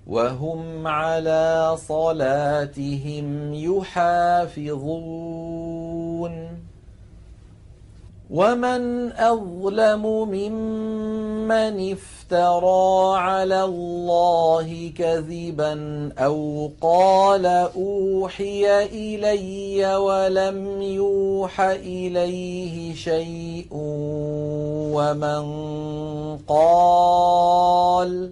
وهم 0.08 0.88
على 0.88 1.76
صلاتهم 1.78 3.54
يحافظون. 3.54 5.18
ومن 8.30 9.12
أظلم 9.12 10.04
ممن 10.30 11.92
افترى 11.92 13.18
على 13.18 13.64
الله 13.64 14.92
كذبا 14.98 16.10
أو 16.20 16.72
قال 16.82 17.46
أوحي 17.46 18.84
إلي 18.84 19.96
ولم 19.96 20.82
يوح 20.82 21.62
إليه 21.62 22.94
شيء 22.96 23.68
ومن 24.92 25.48
قال 26.48 28.32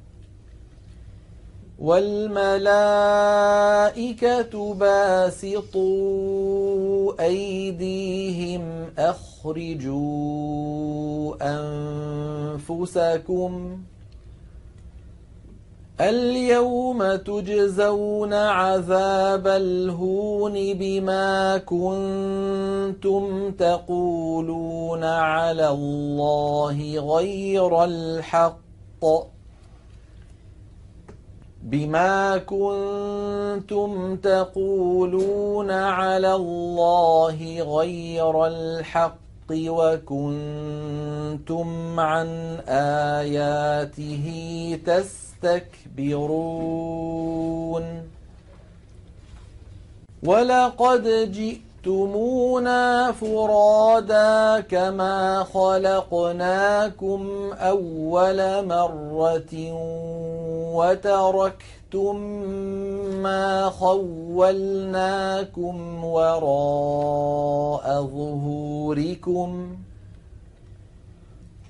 والملائكة 1.81 3.13
باسطوا 4.73 5.81
أيديهم 7.25 8.85
أخرجوا 8.97 10.21
أنفسكم 12.61 13.81
اليوم 16.01 17.15
تجزون 17.15 18.33
عذاب 18.33 19.47
الهون 19.47 20.53
بما 20.53 21.57
كنتم 21.57 23.51
تقولون 23.51 25.03
على 25.03 25.69
الله 25.69 26.99
غير 26.99 27.83
الحق 27.83 29.40
بما 31.63 32.37
كنتم 32.37 34.15
تقولون 34.15 35.71
على 35.71 36.35
الله 36.35 37.61
غير 37.61 38.47
الحق 38.47 39.17
وكنتم 39.51 41.69
عن 41.99 42.27
آياته 42.67 44.25
تستكبرون. 44.85 45.61
ولقد 50.23 51.07
جئتمونا 51.85 53.11
فرادا 53.11 54.59
كما 54.59 55.43
خلقناكم 55.53 57.29
أول 57.53 58.65
مرة 58.67 59.73
وتركتم 60.75 62.15
ما 63.23 63.69
خولناكم 63.69 64.85
وراء 66.05 68.01
ظهوركم 68.01 69.77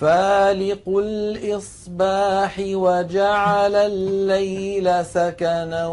فالق 0.00 0.88
الإصباح 0.88 2.58
وجعل 2.58 3.74
الليل 3.74 5.04
سكنا 5.04 5.86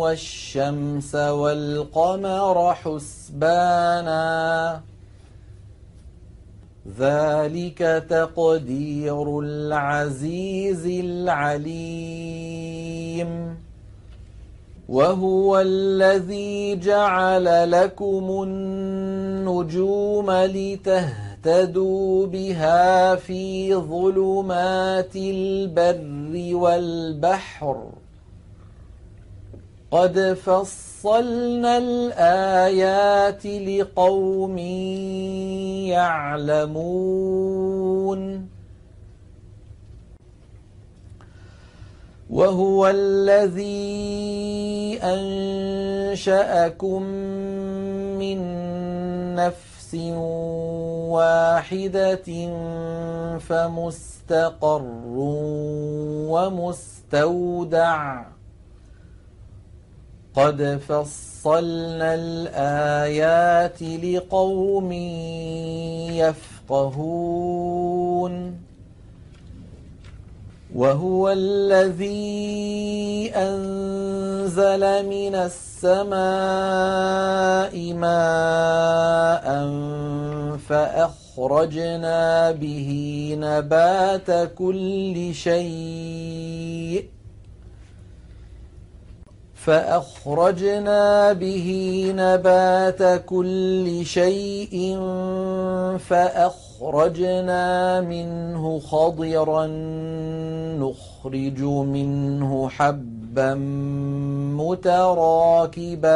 والشمس 0.00 1.14
والقمر 1.14 2.74
حسبانا. 2.74 4.80
ذلك 6.98 8.04
تقدير 8.10 9.40
العزيز 9.40 10.86
العليم. 10.86 11.62
وهو 14.88 15.60
الذي 15.60 16.76
جعل 16.76 17.70
لكم 17.70 18.42
النجوم 18.42 20.30
لتهتدوا 20.30 21.31
اهتدوا 21.46 22.26
بها 22.26 23.14
في 23.14 23.74
ظلمات 23.74 25.16
البر 25.16 26.56
والبحر 26.56 27.86
قد 29.90 30.18
فصلنا 30.44 31.78
الآيات 31.78 33.46
لقوم 33.46 34.58
يعلمون 36.68 37.32
وهو 42.30 42.88
الذي 42.88 43.82
أنشأكم 45.02 47.02
من 48.22 48.38
نفس 49.34 49.71
واحدة 51.08 52.28
فمستقر 53.38 54.82
ومستودع. 56.28 58.22
قد 60.34 60.80
فصلنا 60.88 62.14
الآيات 62.14 63.82
لقوم 63.82 64.92
يفقهون. 66.72 67.52
وهو 70.74 71.30
الذي 71.30 73.32
أنزل 73.36 75.06
من 75.06 75.34
السماء 75.34 76.22
ماء 77.92 79.46
فأخرجنا 80.68 82.50
به 82.50 82.90
نبات 83.38 84.54
كل 84.54 85.34
شيء 85.34 87.08
فأخرجنا 89.54 91.32
به 91.32 91.68
نبات 92.16 93.24
كل 93.24 94.00
شيء 94.04 94.98
فأخرجنا 96.08 96.71
منه 98.00 98.80
خضرا 98.80 99.66
نخرج 100.76 101.62
منه 101.62 102.68
حبا 102.68 103.54
متراكبا. 104.58 106.12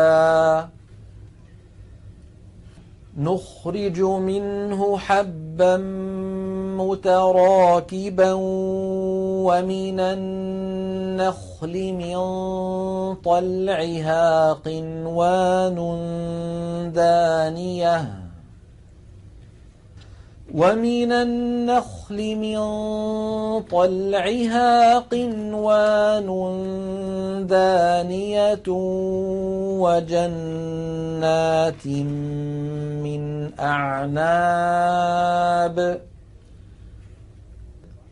نخرج 3.19 4.01
منه 4.01 4.99
حبا 4.99 5.77
متراكبا 6.77 8.33
ومن 9.47 10.01
النخل 10.01 11.93
من 11.93 12.17
طلعها 13.15 14.53
قنوان 14.53 15.79
دانية. 16.95 18.26
ومن 20.57 21.13
النخل 21.13 22.37
من 22.37 22.59
طلعها 23.63 24.99
قنوان 24.99 26.27
دانية 27.47 28.63
وجنات 29.85 31.87
من 33.05 33.51
أعناب 33.61 34.97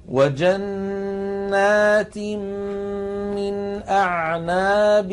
وجنات 0.09 2.19
من 3.37 3.83
أعناب 3.89 5.13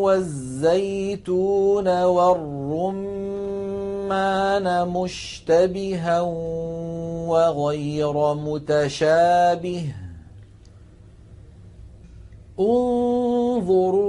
والزيتون 0.00 1.88
والرمان 2.02 3.15
مشتبها 4.84 6.20
وغير 7.26 8.34
متشابه. 8.34 9.94
انظروا 12.60 14.06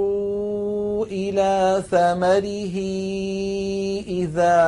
إلى 1.06 1.82
ثمره 1.90 2.76
إذا 4.08 4.58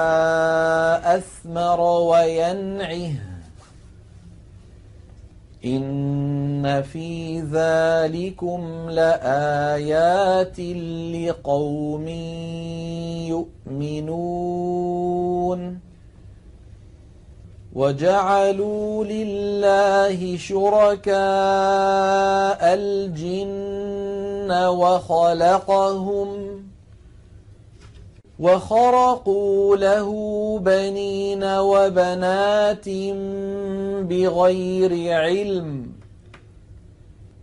أثمر 1.05 1.81
وينعه. 1.81 3.30
إن 5.65 6.83
في 6.83 7.41
ذلكم 7.41 8.91
لآيات 8.91 10.61
لقوم 11.15 12.09
يؤمنون 13.89 15.81
وجعلوا 17.75 19.05
لله 19.05 20.37
شركاء 20.37 21.15
الجن 22.75 24.51
وخلقهم 24.67 26.31
وخرقوا 28.41 29.77
له 29.77 30.09
بنين 30.59 31.45
وبنات 31.45 32.89
بغير 34.09 35.13
علم. 35.13 35.93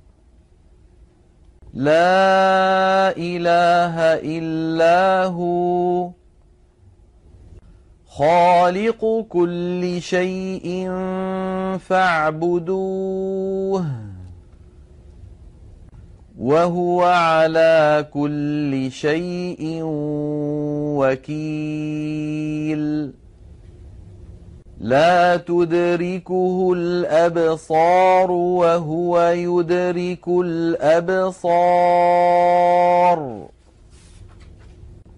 لا 1.73 3.17
إله 3.17 3.95
إلا 4.23 5.25
هو. 5.25 6.09
خالق 8.07 9.25
كل 9.29 10.01
شيء 10.01 10.91
فاعبدوه. 11.89 13.85
وهو 16.39 17.03
على 17.03 18.05
كل 18.13 18.91
شيء 18.91 19.79
وكيل. 20.97 23.20
لا 24.81 25.37
تدركه 25.37 26.73
الأبصار 26.73 28.31
وهو 28.31 29.21
يدرك 29.21 30.27
الأبصار 30.27 31.51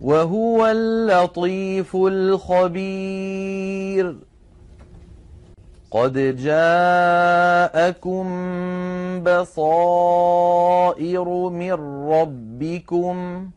وهو 0.01 0.67
اللطيف 0.67 1.95
الخبير. 1.95 3.35
قد 5.91 6.35
جاءكم 6.37 8.25
بصائر 9.23 10.69
من 11.49 11.73
ربكم 12.09 13.47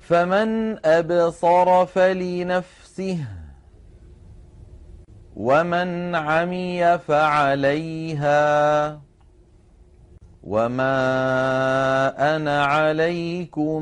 فمن 0.00 0.78
أبصر 0.86 1.86
فلنفسه 1.86 3.39
ومن 5.40 6.14
عمي 6.14 6.98
فعليها 6.98 9.00
وما 10.44 10.96
أنا 12.36 12.64
عليكم 12.64 13.80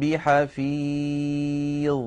بحفيظ 0.00 2.00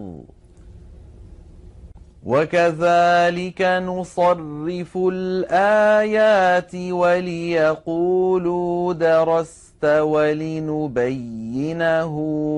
وكذلك 2.24 3.62
نصرف 3.62 4.98
الايات 4.98 6.76
وليقولوا 6.76 8.94
درست 8.94 9.86
ولنبينه 9.86 11.36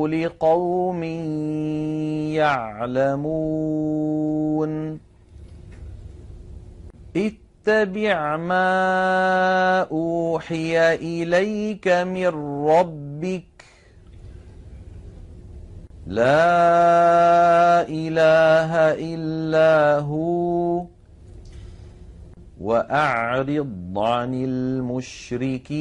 لقوم 0.07 1.03
يعلمون 3.79 5.08
اتبع 7.17 8.37
ما 8.37 9.81
أوحي 9.91 10.95
إليك 10.95 11.87
من 11.87 12.27
ربك. 12.67 13.43
لا 16.07 17.81
إله 17.89 18.75
إلا 19.15 19.99
هو. 19.99 20.85
وأعرض 22.61 23.93
عن 23.97 24.33
المشركين. 24.33 25.79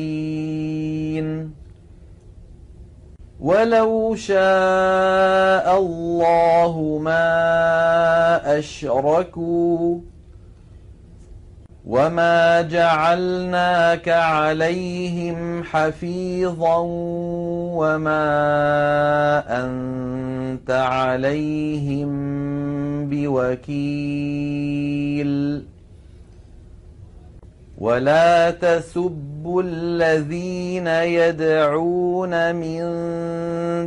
ولو 3.40 4.14
شاء 4.14 5.78
الله 5.78 6.98
ما 7.02 8.58
أشركوا. 8.58 10.17
وما 11.88 12.62
جعلناك 12.62 14.08
عليهم 14.08 15.64
حفيظا 15.64 16.76
وما 17.80 18.24
أنت 19.64 20.70
عليهم 20.70 22.08
بوكيل 23.08 23.78
ولا 27.78 28.50
تسبوا 28.50 29.62
الذين 29.62 30.86
يدعون 30.86 32.56
من 32.56 32.82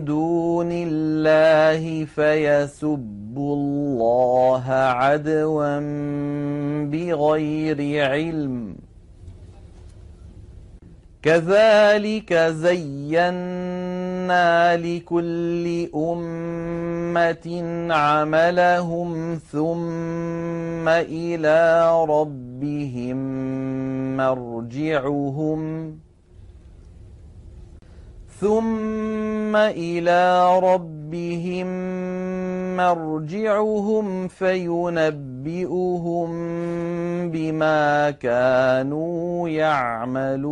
دون 0.06 0.70
الله 0.72 2.06
فيسبوا 2.06 3.56
الله 3.56 4.64
عدوا 4.72 5.80
بغير 6.86 8.10
علم 8.10 8.76
كذلك 11.22 12.34
زينا 12.34 13.32
لكل 14.76 15.88
أمة 15.96 17.48
عملهم 17.94 19.40
ثم 19.52 20.88
إلى 20.88 21.92
ربهم 22.10 23.18
مرجعهم 24.18 25.92
ثم 28.40 29.56
إلى 29.56 30.60
ربهم 30.60 31.68
مرجعهم 32.78 34.28
فينبئهم 34.28 36.30
بما 37.32 38.12
كانوا 38.12 39.50
يعملون 39.50 40.52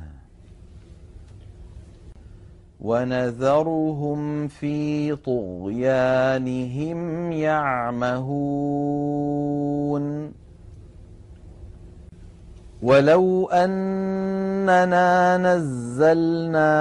ونذرهم 2.81 4.47
في 4.47 5.15
طغيانهم 5.15 6.51
يعمهون. 7.31 9.11
ولو 12.83 13.49
أننا 13.49 15.37
نزلنا 15.37 16.71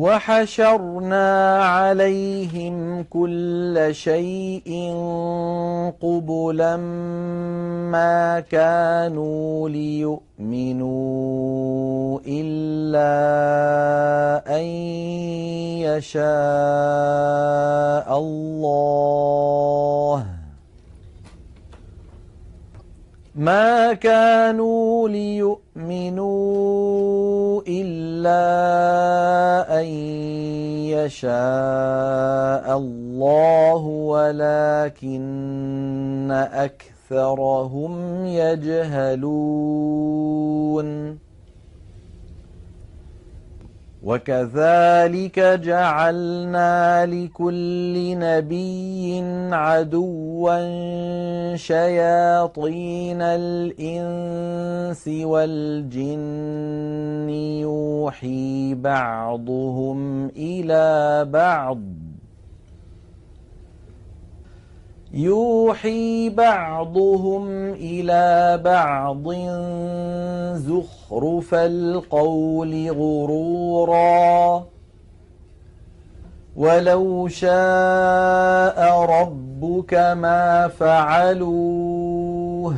وحشرنا 0.00 1.64
عليهم 1.64 3.04
كل 3.10 3.88
شيء 3.92 4.94
قبلا 6.00 6.76
ما 7.92 8.40
كانوا 8.40 9.68
ليؤمنوا 9.68 11.00
إلا 12.26 13.10
أن 14.56 14.64
يشاء 15.84 16.20
الله. 18.18 20.26
ما 23.34 23.92
كانوا 23.92 25.08
ليؤمنوا 25.08 25.59
إلا 27.68 28.40
أن 29.80 29.86
يشاء 30.90 32.76
الله 32.78 33.82
ولكن 33.86 35.20
أكثرهم 36.52 38.26
يجهلون 38.26 39.60
وكذلك 44.02 45.38
جعلنا 45.40 47.06
لكل 47.06 48.18
نبي 48.18 49.22
عدوا 49.52 50.56
شياطين 51.56 53.22
الإنس 53.22 55.08
والجن 55.08 57.28
يوحي 57.60 58.74
بعضهم 58.74 60.28
إلى 60.28 61.24
بعض. 61.24 62.09
يوحي 65.12 66.28
بعضهم 66.28 67.72
إلى 67.72 68.60
بعض 68.64 69.32
زخرف 70.56 71.54
القول 71.54 72.90
غرورا. 72.90 74.64
ولو 76.56 77.28
شاء 77.28 79.04
ربك 79.04 79.94
ما 79.94 80.68
فعلوه 80.68 82.74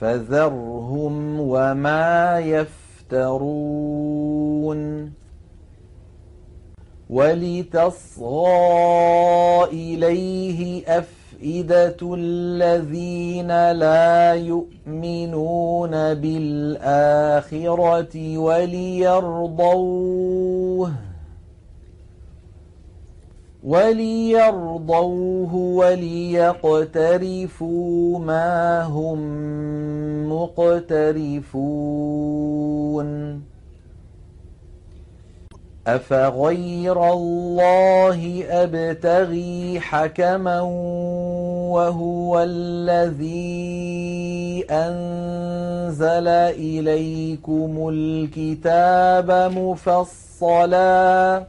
فذرهم 0.00 1.40
وما 1.40 2.38
يفترون. 2.38 4.00
ولتصغى 7.10 8.44
إليه 9.72 10.82
أفئدة 10.86 11.96
الذين 12.02 13.72
لا 13.72 14.34
يؤمنون 14.34 15.90
بالآخرة 16.14 17.58
وليرضوه 18.38 19.90
وليرضوه 23.64 25.54
وليقترفوا 25.54 26.68
ما 28.18 28.82
هم 28.82 29.20
مقترفون 30.32 31.50
أفغير 35.94 37.12
الله 37.12 38.44
أبتغي 38.50 39.80
حكما 39.80 40.60
وهو 41.70 42.40
الذي 42.48 43.50
أنزل 44.70 46.28
إليكم 46.28 47.88
الكتاب 47.92 49.30
مفصلاً 49.56 51.46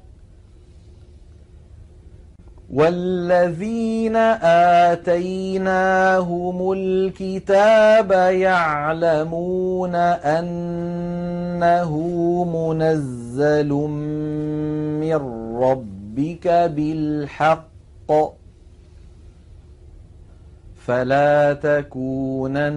والذين 2.71 4.15
آتيناهم 4.95 6.71
الكتاب 6.71 8.11
يعلمون 8.31 9.95
أنه 9.95 11.91
منزل 12.43 13.69
من 14.99 15.15
ربك 15.61 16.47
بالحق 16.47 17.71
فلا 20.85 21.53
تكونن 21.53 22.73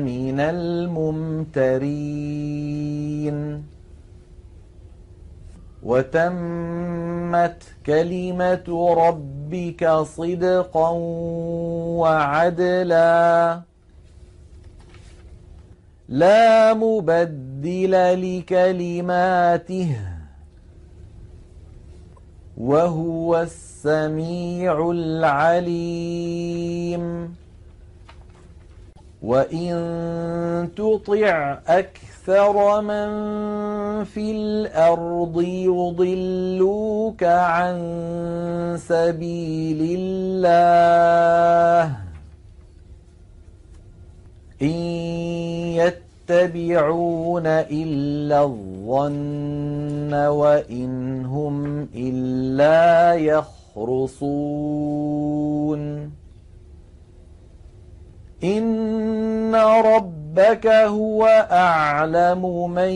من 0.00 0.40
الممترين 0.40 1.78
وتمت 5.88 7.62
كلمة 7.86 8.68
ربك 8.98 9.82
صدقا 9.88 10.90
وعدلا. 12.00 13.60
لا 16.08 16.74
مبدل 16.74 17.92
لكلماته 18.22 19.96
وهو 22.56 23.40
السميع 23.40 24.90
العليم. 24.90 26.24
وإن 29.22 30.68
تطع 30.76 31.58
أكثر 31.66 32.17
من 32.80 33.08
في 34.04 34.30
الأرض 34.30 35.42
يضلوك 35.42 37.24
عن 37.24 37.76
سبيل 38.78 39.98
الله. 39.98 41.96
إن 44.62 44.76
يتبعون 46.28 47.46
إلا 47.46 48.42
الظن 48.42 50.14
وإن 50.14 51.24
هم 51.24 51.88
إلا 51.94 53.14
يخرصون. 53.14 54.58
إن 58.44 59.54
ربك 60.38 60.66
هو 60.66 61.46
أعلم 61.50 62.70
من 62.70 62.92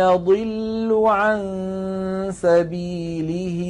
يضل 0.00 1.02
عن 1.06 1.40
سبيله 2.32 3.60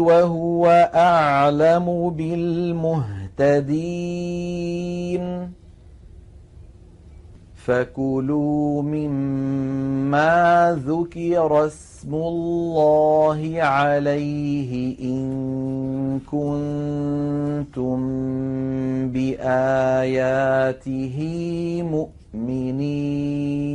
وهو 0.00 0.90
أعلم 0.94 2.10
بالمهتدين. 2.10 3.24
فكلوا 7.64 8.82
مما 8.82 10.78
ذكر 10.86 11.66
اسم 11.66 12.14
الله 12.14 13.54
عليه 13.58 14.98
إن 15.00 16.20
كنتم 16.30 17.98
بآياته 19.08 21.16
مؤمنين 22.34 23.74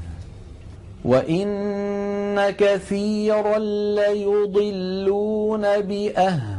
وإن 1.05 2.51
كثيرا 2.51 3.59
ليضلون 3.95 5.61
بأهوائهم 5.61 6.51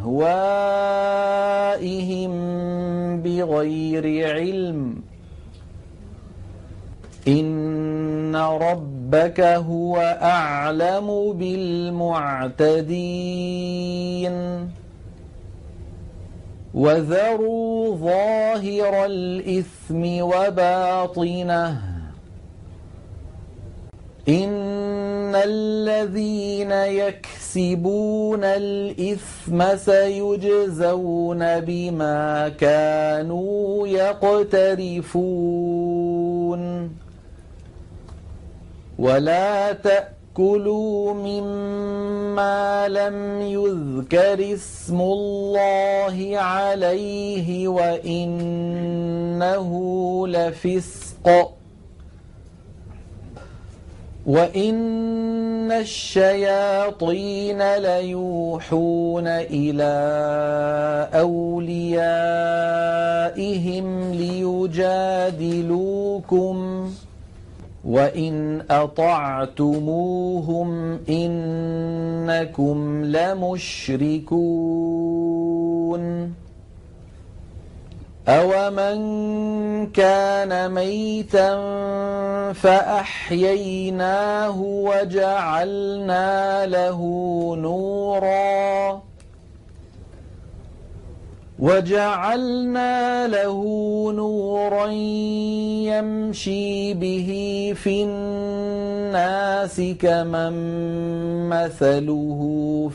بغير 3.22 4.34
علم 4.34 5.02
إن 7.28 8.36
ربك 8.36 9.40
هو 9.40 9.96
أعلم 10.22 11.32
بالمعتدين 11.32 12.72
وذروا 16.74 17.96
ظاهر 17.96 19.04
الإثم 19.04 20.22
وباطنه 20.22 21.91
إن 24.28 25.34
الذين 25.34 26.70
يكسبون 26.70 28.44
الإثم 28.44 29.76
سيجزون 29.76 31.60
بما 31.60 32.48
كانوا 32.48 33.88
يقترفون 33.88 35.32
ولا 38.98 39.72
تأكلوا 39.72 41.14
مما 41.14 42.88
لم 42.88 43.40
يذكر 43.42 44.54
اسم 44.54 45.00
الله 45.00 46.32
عليه 46.38 47.68
وإنه 47.68 48.88
لفسق 50.28 51.52
وإن 54.26 55.72
الشياطين 55.72 57.76
ليوحون 57.76 59.26
إلى 59.26 59.92
أوليائهم 61.14 62.52
ليجادلوكم 64.12 65.36
وإن 67.84 68.62
أطعتموهم 68.70 70.68
إنكم 71.08 73.04
لمشركون 73.04 74.42
أومن 78.28 79.86
كان 79.86 80.74
ميتا 80.74 81.54
فأحييناه 82.52 84.60
وجعلنا 84.60 86.66
له 86.66 87.00
نورا 87.58 89.02
وجعلنا 91.58 93.26
له 93.26 93.62
نورا 94.12 94.86
يمشي 95.90 96.94
به 96.94 97.28
في 97.76 98.02
الناس 98.04 99.80
كمن 100.00 100.52
مثله 101.48 102.40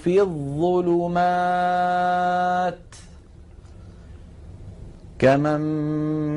في 0.04 0.22
الظلمات 0.22 1.18
كمن 5.19 5.61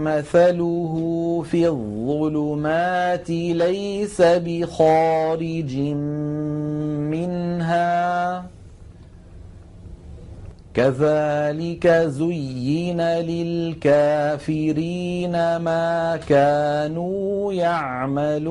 مثله 0.04 0.94
في 1.50 1.68
الظلمات 1.68 3.30
ليس 3.30 4.22
بخارج 4.22 5.76
منها 7.10 8.44
كذلك 10.74 11.86
زين 11.88 13.00
للكافرين 13.30 14.52
ما 15.56 16.16
كانوا 16.28 17.52
يعملون 17.52 18.50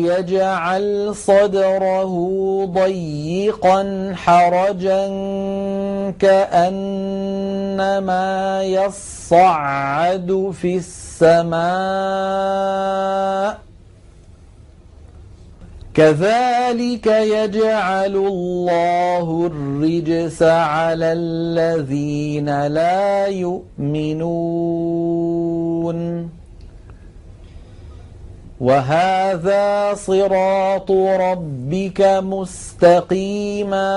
يجعل 0.00 1.14
صدره 1.14 2.14
ضيقا 2.64 4.12
حرجا 4.16 5.06
كأنما 6.18 6.62
يصعد 8.62 10.52
في 10.60 10.76
السماء. 10.76 11.70
كذلك 15.94 17.06
يجعل 17.06 18.16
الله 18.16 19.46
الرجس 19.46 20.42
على 20.42 21.12
الذين 21.12 22.66
لا 22.66 23.26
يؤمنون. 23.26 24.70
وهذا 28.60 29.94
صراط 29.94 30.90
ربك 30.90 32.20
مستقيما. 32.22 33.90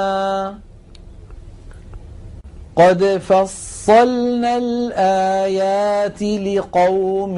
قد 2.75 3.03
فصلنا 3.03 4.57
الآيات 4.57 6.23
لقوم 6.23 7.37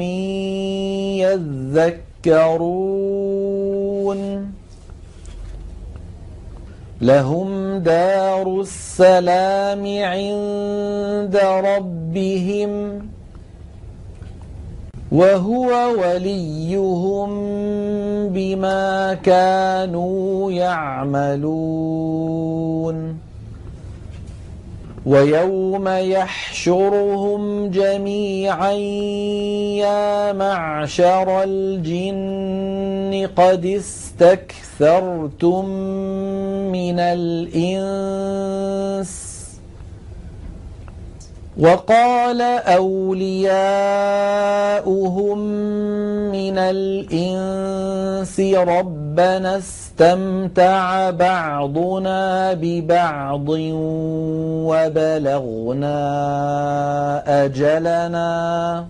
يذكرون. 1.20 2.06
لهم 7.00 7.78
دار 7.78 8.60
السلام 8.60 9.86
عند 9.86 11.36
ربهم 11.36 13.02
وهو 15.12 15.70
وليهم 16.00 17.30
بما 18.28 19.14
كانوا 19.14 20.52
يعملون. 20.52 22.16
ويوم 25.06 25.88
يحشرهم 25.88 27.70
جميعا 27.70 28.72
يا 29.82 30.32
معشر 30.32 31.42
الجن 31.42 33.28
قد 33.36 33.66
استكثرتم 33.66 35.64
من 36.72 36.98
الإنس 37.00 38.46
وقال 41.58 42.42
أولياؤهم 42.76 43.38
من 46.32 46.58
الإنس 46.58 48.40
ربنا 48.40 49.56
استمتع 49.58 51.10
بعضنا 51.10 52.52
ببعض 52.52 53.48
وبلغنا 54.68 55.96
أجلنا 57.44 58.86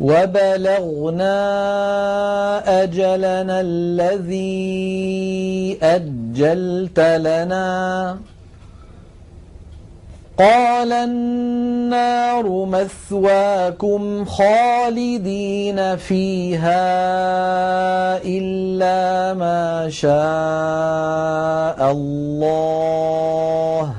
وبلغنا 0.00 1.34
أجلنا 2.82 3.60
الذي 3.60 4.62
أجلت 5.82 7.00
لنا 7.00 8.16
قال 10.38 10.92
النار 10.92 12.64
مثواكم 12.64 14.24
خالدين 14.24 15.96
فيها 15.96 16.82
إلا 18.24 19.34
ما 19.34 19.90
شاء 19.90 21.92
الله. 21.92 23.94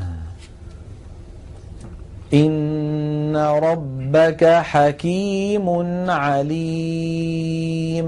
إن 2.34 3.38
ربك 3.38 4.46
حكيم 4.46 5.70
عليم. 6.10 8.04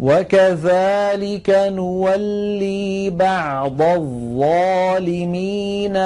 وكذلك 0.00 1.50
نولي 1.50 3.10
بعض 3.10 3.82
الظالمين 3.82 5.34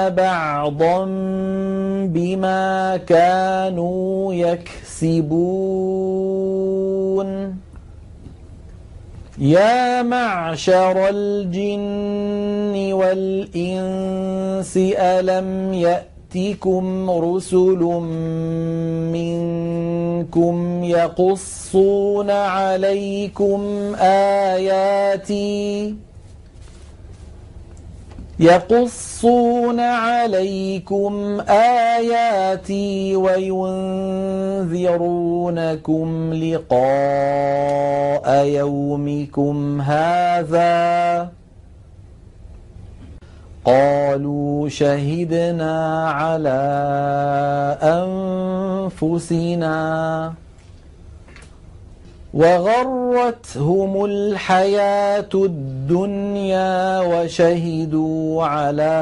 بعضا 0.09 1.05
بما 2.05 2.97
كانوا 2.97 4.33
يكسبون 5.87 7.27
يا 9.37 10.01
معشر 10.01 11.09
الجن 11.09 12.93
والإنس 12.93 14.77
ألم 14.97 15.73
يأت 15.73 16.16
يأتكم 16.35 17.09
رسل 17.09 17.79
منكم 19.13 20.83
يقصون 20.83 22.29
عليكم 22.29 23.61
آياتي 23.99 25.95
يقصون 28.39 29.79
عليكم 29.79 31.41
آياتي 31.49 33.15
وينذرونكم 33.15 34.73
لقاء 36.33 36.77
يومكم 38.45 39.81
هذا 39.81 41.36
قالوا 43.67 44.69
شهدنا 44.69 46.09
على 46.09 46.63
أنفسنا 48.95 49.77
وغرتهم 52.33 54.05
الحياة 54.05 55.29
الدنيا 55.35 56.99
وشهدوا 57.01 58.43
على 58.43 58.97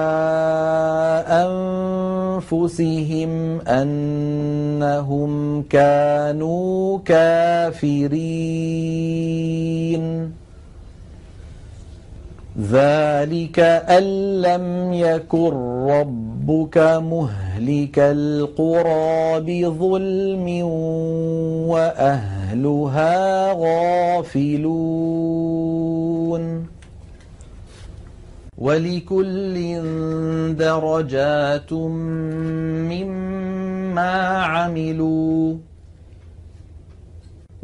أنفسهم 2.41 3.61
أنهم 3.61 5.31
كانوا 5.63 6.99
كافرين. 7.05 8.05
ذلك 12.59 13.59
أن 13.59 14.03
لم 14.41 14.93
يكن 14.93 15.53
ربك 15.89 16.77
مهلك 16.77 17.99
القرى 17.99 19.39
بظلم 19.39 20.47
وأهلها 21.67 23.51
غافلون 23.53 25.15
ولكل 28.57 29.55
درجات 30.55 31.73
مما 32.93 34.11
عملوا 34.37 35.55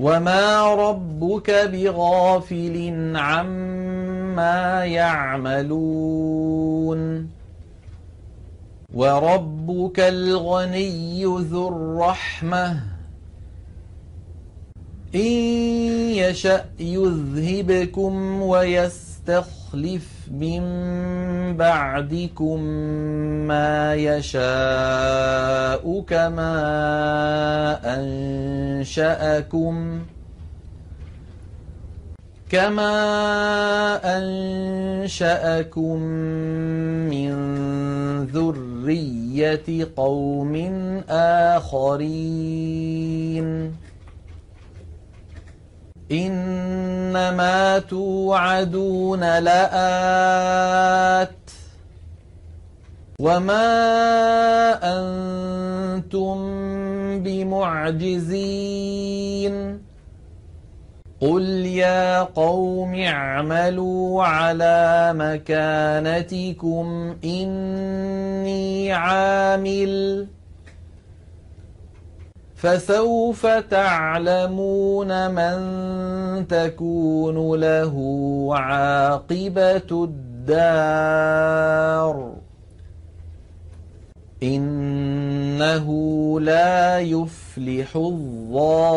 وما 0.02 0.76
ربك 0.76 1.52
بغافل 1.52 3.14
عما 3.16 4.86
يعملون 4.86 6.22
وربك 8.94 10.00
الغني 10.00 11.24
ذو 11.26 11.68
الرحمه 11.68 12.84
ان 15.16 15.32
يشا 16.16 16.66
يذهبكم 16.80 18.42
ويستخلف 19.28 20.30
من 20.32 20.64
بعدكم 21.58 22.60
ما 23.48 23.96
يشاء 23.96 24.42
كما 26.02 26.54
أنشأكم 28.82 30.00
كما 32.50 32.94
أنشأكم 34.18 35.98
من 37.14 37.32
ذرية 38.26 39.88
قوم 39.96 40.56
آخرين. 41.10 42.72
إنما 46.12 47.80
توعدون 47.80 49.40
لآت 49.40 51.32
وما 53.20 53.70
أنتم 54.84 56.38
بمعجزين 58.42 59.82
قل 61.22 61.46
يا 61.66 62.22
قوم 62.24 62.96
اعملوا 62.96 64.24
على 64.24 65.14
مكانتكم 65.16 66.86
إني 67.24 68.94
عامل 68.94 70.28
فسوف 72.62 73.46
تعلمون 73.46 75.32
من 75.32 75.58
تكون 76.48 77.60
له 77.60 77.96
عاقبة 78.52 80.08
الدار. 80.50 81.22
إنه 84.44 85.88
لا 86.40 87.00
يفلح 87.00 87.96
الظالمون. 87.96 88.92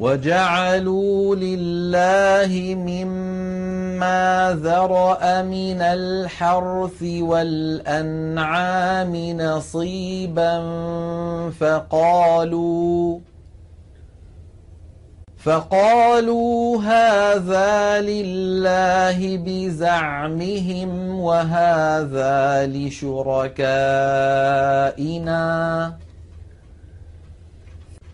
وجعلوا 0.00 1.36
لله 1.36 2.74
مما 2.74 4.58
ذرأ 4.62 5.42
من 5.42 5.80
الحرث 5.82 7.02
والأنعام 7.20 9.16
نصيبا 9.16 10.60
فقالوا 11.60 13.18
فقالوا 15.36 16.82
هذا 16.82 18.00
لله 18.00 19.36
بزعمهم 19.36 21.20
وهذا 21.20 22.66
لشركائنا 22.66 23.70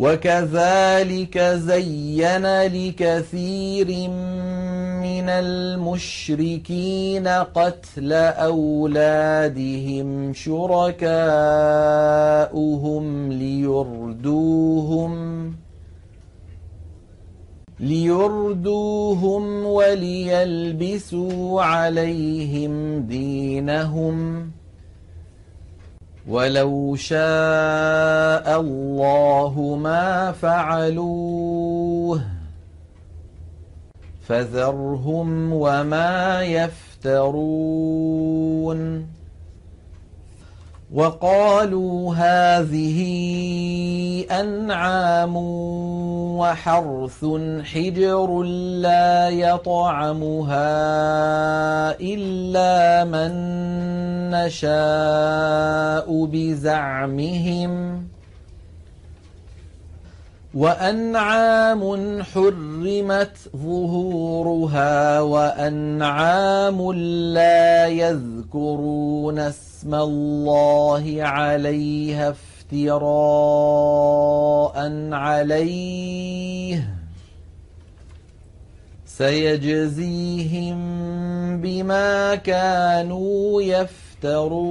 وكذلك 0.00 1.38
زين 1.38 2.46
لكثير 2.66 3.88
من 5.04 5.28
المشركين 5.28 7.28
قتل 7.28 8.12
أولادهم 8.52 10.32
شركاؤهم 10.32 10.92
ليردوهم 13.32 15.12
ليردوهم 17.80 19.66
وليلبسوا 19.66 21.62
عليهم 21.62 23.02
دينهم 23.02 24.50
ولو 26.30 26.96
شاء 26.96 28.60
الله 28.60 29.78
ما 29.82 30.32
فعلوه 30.32 32.22
فذرهم 34.28 35.52
وما 35.52 36.42
يفترون 36.42 37.60
وقالوا 40.94 42.14
هذه 42.14 43.00
أنعام 44.30 45.36
وحرث 46.36 47.24
حجر 47.64 48.42
لا 48.82 49.28
يطعمها 49.28 50.70
إلا 52.00 53.04
من 53.04 53.32
نشاء 54.30 56.24
بزعمهم. 56.24 58.04
وأنعام 60.54 61.82
حرمت 62.22 63.36
ظهورها 63.56 65.20
وأنعام 65.20 66.92
لا 67.32 67.86
يذكرون 67.86 69.38
اسم 69.80 69.94
الله 69.94 71.16
عليها 71.20 72.28
افتراء 72.30 73.12
عليه. 75.12 76.94
سيجزيهم 79.06 80.80
بما 81.60 82.34
كانوا 82.34 83.62
يفترون. 83.62 84.70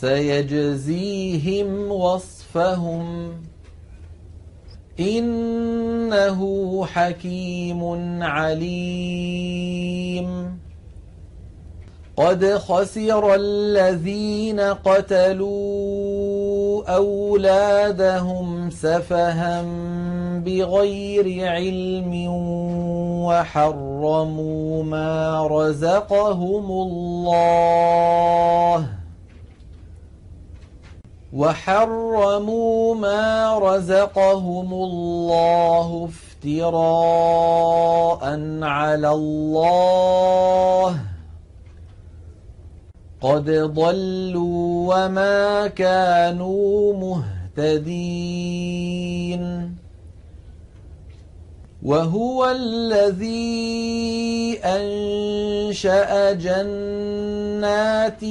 سيجزيهم 0.00 1.92
وصفهم. 1.92 3.32
إنه 5.00 6.40
حكيم 6.86 7.82
عليم. 8.22 9.70
قد 12.16 12.44
خسر 12.44 13.34
الذين 13.34 14.60
قتلوا 14.60 15.50
أولادهم 16.96 18.70
سفها 18.70 19.62
بغير 20.38 21.48
علم 21.48 22.26
وحرموا 23.24 24.82
ما 24.82 25.46
رزقهم 25.46 26.70
الله. 26.70 27.80
وحرموا 31.32 32.94
ما 32.94 33.58
رزقهم 33.58 34.74
الله 34.74 36.08
افتراء 36.44 38.22
على 38.62 39.10
الله. 39.10 41.00
قد 43.20 43.50
ضلوا 43.50 44.94
وما 44.94 45.66
كانوا 45.66 46.94
مهتدين. 47.56 47.80
وهو 51.82 52.50
الذي 52.50 53.40
أنشأ 54.64 56.32
جنات 56.32 58.24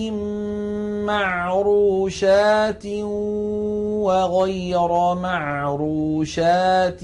معروشات 1.09 2.85
وغير 4.05 5.15
معروشات 5.15 7.03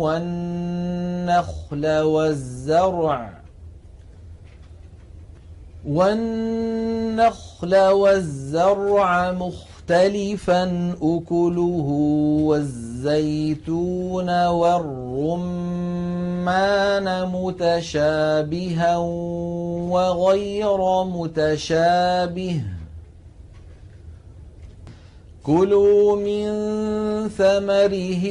والنخل 0.00 1.86
والزرع 1.86 3.30
والنخل 5.86 7.76
والزرع 7.76 9.32
مختلفا 9.86 10.94
أكله 11.02 11.88
والزيتون 12.42 14.30
والرمان 14.46 15.86
متشابها 17.28 18.96
وغير 19.90 21.04
متشابه. 21.04 22.62
كلوا 25.42 26.16
من 26.16 26.48
ثمره 27.28 28.26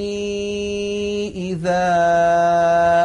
إذا 1.36 1.88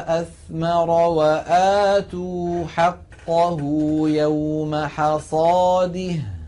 أثمر 0.08 0.90
وآتوا 0.90 2.64
حقه 2.66 3.60
يوم 4.06 4.74
حصاده. 4.74 6.39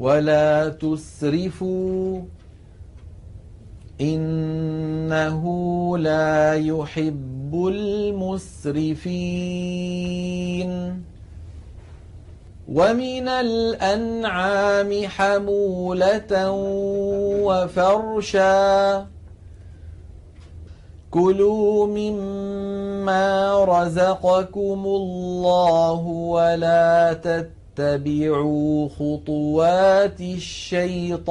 ولا 0.00 0.68
تسرفوا 0.68 2.22
إنه 4.00 5.42
لا 5.98 6.54
يحب 6.54 7.52
المسرفين 7.54 9.06
ومن 12.68 13.28
الأنعام 13.28 15.06
حمولة 15.06 16.50
وفرشا 17.46 19.06
كلوا 21.10 21.86
مما 21.86 23.64
رزقكم 23.64 24.84
الله 24.86 26.00
ولا 26.06 27.12
تتبعوا 27.76 28.88
خطوات 28.88 30.20
الشيطان 30.20 31.26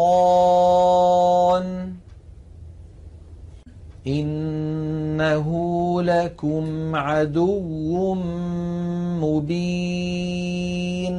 إنه 4.08 5.48
لكم 6.02 6.96
عدو 6.96 8.14
مبين 9.22 11.16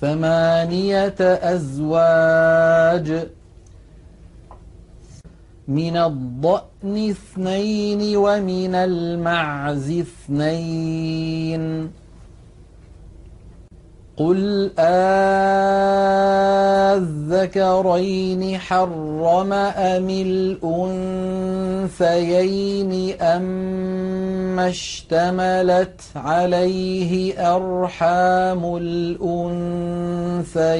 ثمانية 0.00 1.14
أزواج 1.20 3.28
من 5.68 5.96
الضأن 5.96 7.08
اثنين 7.10 8.16
ومن 8.16 8.74
المعز 8.74 9.90
اثنين 9.90 11.90
قل 14.20 14.70
آذكرين 17.40 18.58
حرم 18.58 19.52
أم 19.52 20.10
الأنثيين 21.90 23.20
أم 23.20 24.60
اشتملت 24.60 26.00
عليه 26.16 27.34
أرحام 27.56 28.76
الأنثيين 28.76 30.70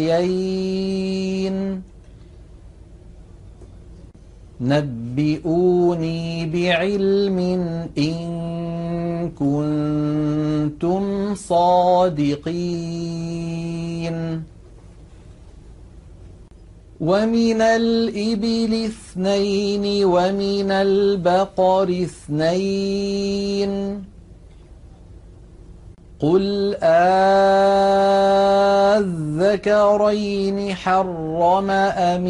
نبئوني 4.60 6.46
بعلم 6.46 7.38
إن 7.98 8.40
كنتم 9.38 11.34
صادقين. 11.34 12.90
ومن 17.00 17.60
الإبل 17.60 18.84
اثنين 18.84 20.04
ومن 20.04 20.70
البقر 20.70 21.88
اثنين. 22.02 23.70
قل 26.20 26.76
آذكرين 29.40 30.74
حرم 30.74 31.70
أم 31.70 32.26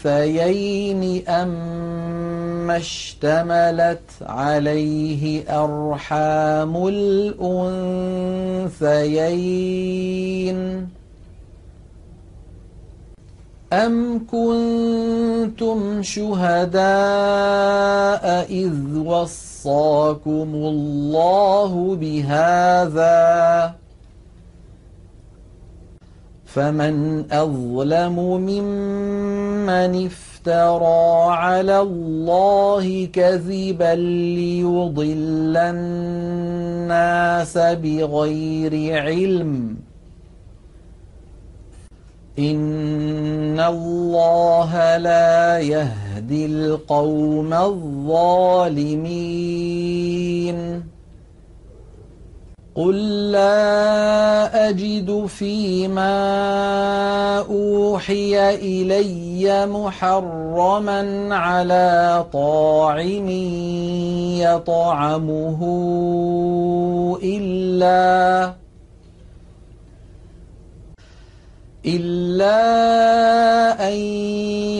الأنثيين 0.00 1.28
أم 1.28 2.70
اشتملت 2.70 4.00
عليه 4.22 5.44
أرحام 5.64 6.86
الأنثيين 8.80 9.30
أم 13.72 14.26
كنتم 14.26 16.02
شهداء 16.02 16.80
إذ 18.50 18.72
وصاكم 19.60 20.50
الله 20.54 21.96
بهذا 22.00 23.74
فمن 26.44 27.24
أظلم 27.32 28.16
ممن 28.40 30.06
افترى 30.06 31.32
على 31.32 31.80
الله 31.80 33.08
كذبا 33.12 33.94
ليضل 34.34 35.56
الناس 35.56 37.58
بغير 37.58 39.02
علم 39.02 39.76
إن 42.38 43.60
الله 43.60 44.96
لا 44.96 45.58
يهدي 45.58 46.09
القوم 46.32 47.54
الظالمين. 47.54 48.50
قل 52.74 53.30
لا 53.30 54.68
أجد 54.68 55.26
فيما 55.26 56.18
أوحي 57.38 58.54
إلي 58.54 59.66
محرما 59.66 61.34
على 61.34 62.24
طاعم 62.32 63.28
يطعمه 64.40 65.60
إلا 67.22 68.52
إلا 71.86 72.58
أن 73.88 73.94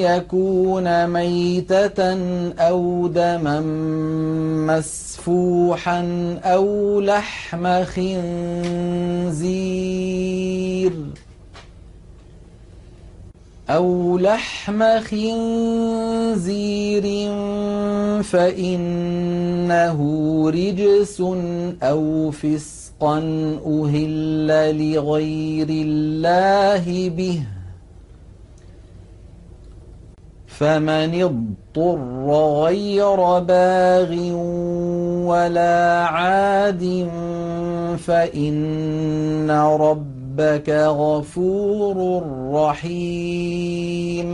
يكون 0.05 1.07
ميتة 1.07 2.19
أو 2.59 3.07
دما 3.07 3.61
مسفوحا 4.69 6.01
أو 6.45 7.01
لحم 7.01 7.85
خنزير 7.85 9.31
أو 13.71 14.19
لحم 14.19 15.01
خنزير 15.01 17.03
فإنه 18.23 20.01
رجس 20.51 21.21
أو 21.83 22.31
فسق 22.31 22.80
رزقا 23.03 23.19
أهل 23.67 24.49
لغير 24.93 25.67
الله 25.71 27.09
به. 27.09 27.43
فمن 30.47 31.23
اضطر 31.23 32.31
غير 32.65 33.39
باغ 33.39 34.13
ولا 35.27 36.05
عاد 36.05 37.09
فإن 37.99 39.51
ربك 39.51 40.71
غفور 40.71 42.23
رحيم. 42.53 44.31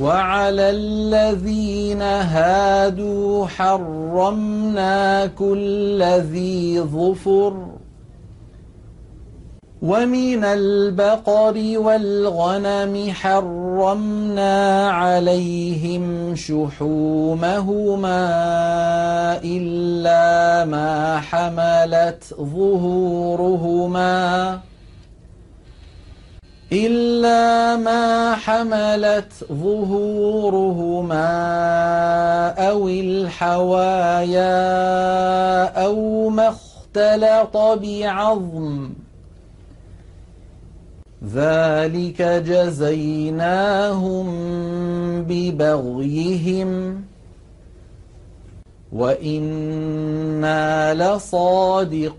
وعلى 0.00 0.70
الذين 0.70 2.02
هادوا 2.02 3.46
حرمنا 3.46 5.26
كل 5.26 6.02
ذي 6.02 6.80
ظفر 6.80 7.78
ومن 9.82 10.44
البقر 10.44 11.78
والغنم 11.78 13.12
حرمنا 13.12 14.90
عليهم 14.90 16.34
شحومهما 16.36 18.18
إلا 19.44 20.64
ما 20.64 21.20
حملت 21.20 22.24
ظهورهما 22.40 24.08
إلا 26.72 27.76
ما 27.76 28.34
حملت 28.34 29.32
ظهورهما 29.52 31.28
أو 32.48 32.88
الحوايا 32.88 34.48
أو 35.84 36.28
ما 36.28 36.48
اختلط 36.48 37.56
بعظم. 37.56 38.90
ذلك 41.34 42.22
جزيناهم 42.22 44.26
ببغيهم. 45.22 47.02
وإنا 48.92 50.94
لصادقون. 50.94 52.18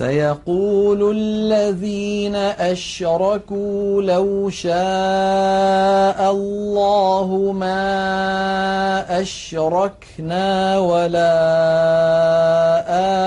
سيقول 0.00 1.16
الذين 1.16 2.36
أشركوا 2.72 4.02
لو 4.02 4.50
شاء 4.50 4.72
الله 6.30 7.52
ما 7.52 9.20
أشركنا 9.20 10.78
ولا 10.78 11.36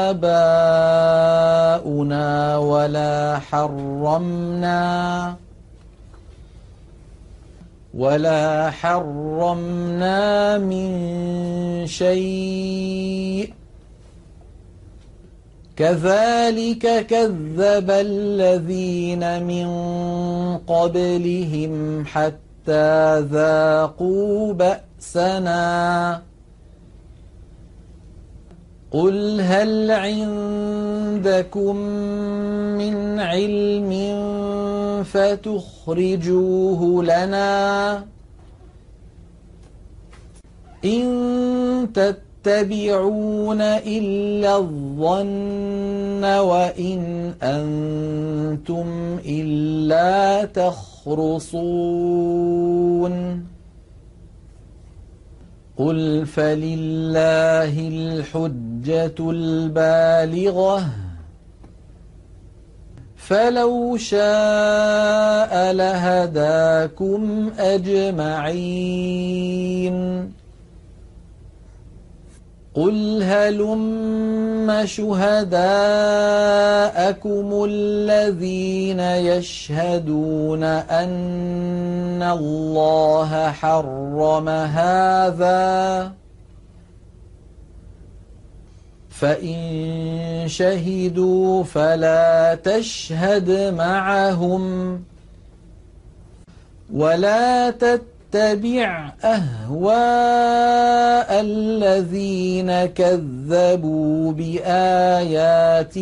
آباؤنا 0.10 2.58
ولا 2.58 3.40
حرمنا 3.40 5.36
ولا 7.94 8.72
حرمنا 8.72 10.58
من 10.58 10.90
شيء 11.88 13.54
كذلك 15.76 17.06
كذب 17.06 17.91
الذين 17.91 19.44
من 19.44 19.68
قبلهم 20.58 22.06
حتى 22.06 23.20
ذاقوا 23.20 24.54
بأسنا. 24.54 26.22
قل 28.91 29.41
هل 29.41 29.91
عندكم 29.91 31.76
من 32.78 33.20
علم 33.20 33.91
فتخرجوه 35.04 36.82
لنا؟ 37.04 37.94
إن 40.86 41.88
تتقوا 41.94 42.32
يتبعون 42.48 43.61
إلا 43.61 44.57
الظن 44.57 46.24
وإن 46.24 47.34
أنتم 47.44 49.20
إلا 49.26 50.45
تخرصون. 50.45 51.53
قل 55.78 56.26
فلله 56.26 57.88
الحجة 57.88 59.15
البالغة. 59.20 60.86
فلو 63.15 63.98
شاء 63.98 65.72
لهداكم 65.74 67.52
أجمعين. 67.60 68.44
قل 72.74 73.24
هلم 73.24 74.86
شهداءكم 74.86 75.58
الذين 77.70 79.00
يشهدون 79.00 80.64
أن 80.64 82.24
الله 82.24 83.52
حرم 83.52 84.50
هذا 84.50 86.12
فإن 89.10 90.44
شهدوا 90.48 91.64
فلا 91.64 92.56
تشهد 92.64 93.74
معهم 93.74 95.04
ولا 96.94 97.70
تتبعوا 97.70 98.12
اتبع 98.35 99.14
أهواء 99.23 99.93
الذين 101.41 102.85
كذبوا 102.85 104.31
بآياتنا 104.31 105.95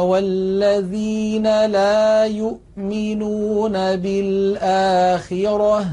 والذين 0.00 1.66
لا 1.66 2.24
يؤمنون 2.24 3.72
بالآخرة 3.96 5.86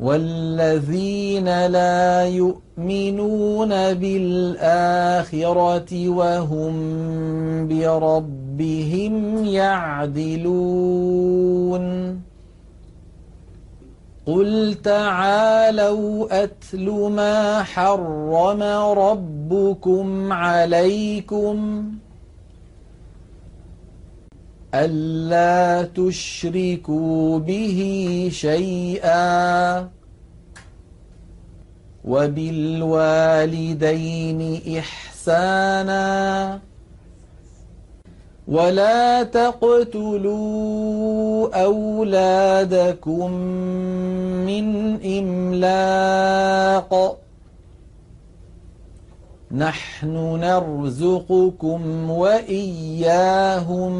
والذين 0.00 1.66
لا 1.66 2.24
يؤمنون 2.24 3.68
بالآخرة 3.94 5.28
وهم 6.08 6.74
بربهم 7.68 9.44
يعدلون 9.44 10.94
قل 14.26 14.74
تعالوا 14.84 16.42
أتل 16.44 16.90
ما 16.90 17.62
حرم 17.62 18.62
ربكم 18.98 20.32
عليكم 20.32 21.84
ألا 24.74 25.82
تشركوا 25.82 27.38
به 27.38 27.78
شيئا 28.32 29.88
وبالوالدين 33.44 34.60
إحسانا 34.78 36.60
ولا 38.48 39.22
تقتلوا 39.22 40.34
أولادكم 41.64 43.30
من 44.44 44.66
إملاق 45.18 47.16
نحن 49.50 50.40
نرزقكم 50.40 52.10
وإياهم 52.10 53.94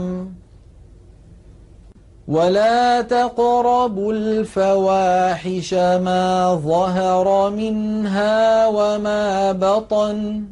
ولا 2.28 3.02
تقربوا 3.02 4.12
الفواحش 4.12 5.74
ما 5.74 6.54
ظهر 6.54 7.50
منها 7.50 8.66
وما 8.66 9.52
بطن 9.52 10.44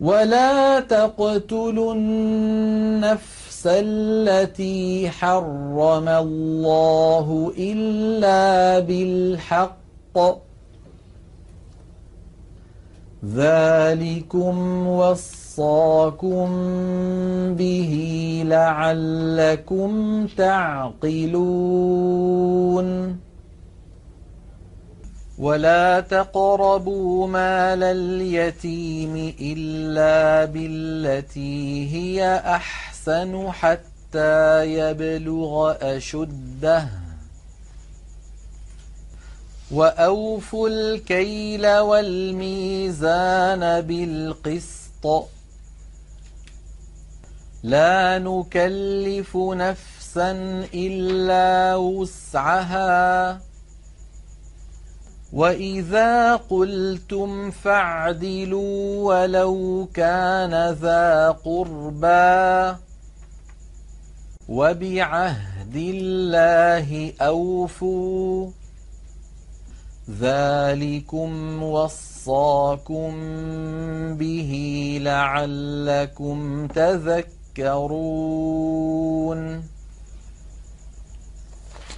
ولا 0.00 0.80
تقتلوا 0.80 1.94
النفس 1.94 3.66
التي 3.66 5.10
حرم 5.10 6.08
الله 6.08 7.52
إلا 7.58 8.78
بالحق 8.78 10.18
ذلكم 13.24 14.86
وصاكم 14.86 16.48
به 17.54 17.92
لعلكم 18.46 20.26
تعقلون 20.26 21.66
ولا 25.38 26.00
تقربوا 26.00 27.26
مال 27.26 27.82
اليتيم 27.82 29.34
إلا 29.40 30.44
بالتي 30.44 31.90
هي 31.92 32.42
أحسن 32.46 33.50
حتى 33.52 34.64
يبلغ 34.72 35.74
أشده 35.82 36.88
وأوفوا 39.70 40.68
الكيل 40.68 41.66
والميزان 41.78 43.60
بالقسط 43.80 45.28
لا 47.62 48.18
نكلف 48.18 49.36
نفسا 49.36 50.30
إلا 50.74 51.76
وسعها 51.76 53.40
وإذا 55.36 56.36
قلتم 56.36 57.50
فاعدلوا 57.50 59.04
ولو 59.04 59.88
كان 59.94 60.70
ذا 60.72 61.30
قربى 61.44 62.76
وبعهد 64.48 65.76
الله 65.76 67.12
أوفوا 67.20 68.50
ذلكم 70.20 71.62
وصاكم 71.62 73.12
به 74.16 74.52
لعلكم 75.02 76.66
تذكرون 76.66 78.16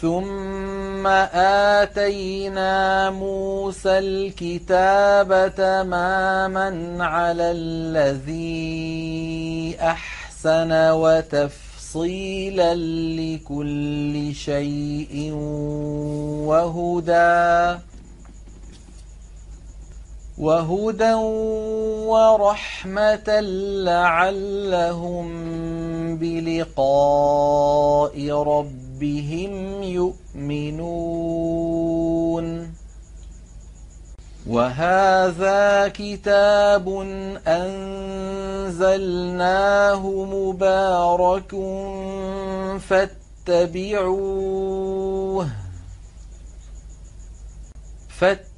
ثم 0.00 1.06
آتينا 1.06 3.10
موسى 3.10 3.98
الكتاب 3.98 5.52
تماما 5.56 7.04
على 7.04 7.50
الذي 7.50 9.76
أحسن 9.80 10.24
أحسن 10.44 10.92
وتفصيلا 10.92 12.74
لكل 13.16 14.34
شيء 14.34 15.32
وهدى. 16.44 17.80
وهدى 20.38 21.12
ورحمة 22.10 23.40
لعلهم 23.84 25.26
بلقاء 26.16 28.30
ربهم 28.30 29.82
يؤمنون. 29.82 31.04
وهذا 34.46 35.88
كتاب 35.88 36.88
أنزلناه 37.46 38.64
مبارك 40.24 41.50
فاتبعوه. 42.80 45.48
فاتبعوه. 48.08 48.53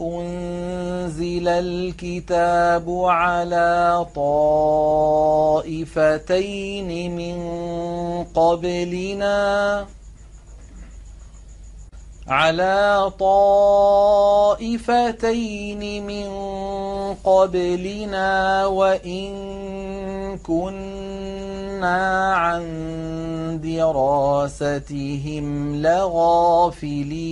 أنزل 0.00 1.48
الكتاب 1.48 3.04
على 3.04 4.06
طائفتين 4.14 4.76
من 7.16 7.38
قبلنا. 8.24 9.86
على 12.28 13.12
طائفتين 13.18 14.82
من 16.06 16.28
قبلنا 17.24 18.66
وإن 18.66 19.32
كنا 20.38 22.34
عن 22.34 22.62
دراستهم 23.64 25.46
لغافلين. 25.82 27.28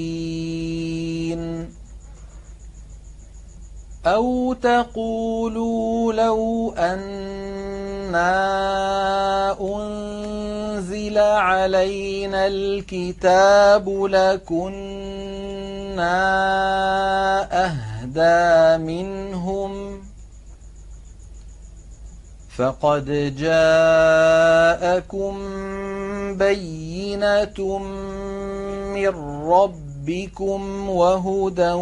أو 4.06 4.52
تقولوا 4.52 6.12
لو 6.12 6.72
أنا 6.78 8.36
أنزل 9.60 10.05
علينا 11.16 12.46
الكتاب 12.46 13.88
لكنا 14.04 14.66
أهدى 17.64 18.84
منهم 18.84 20.02
فقد 22.56 23.34
جاءكم 23.38 25.34
بينة 26.36 27.78
من 28.94 29.08
ربكم 29.48 30.90
وهدى 30.90 31.72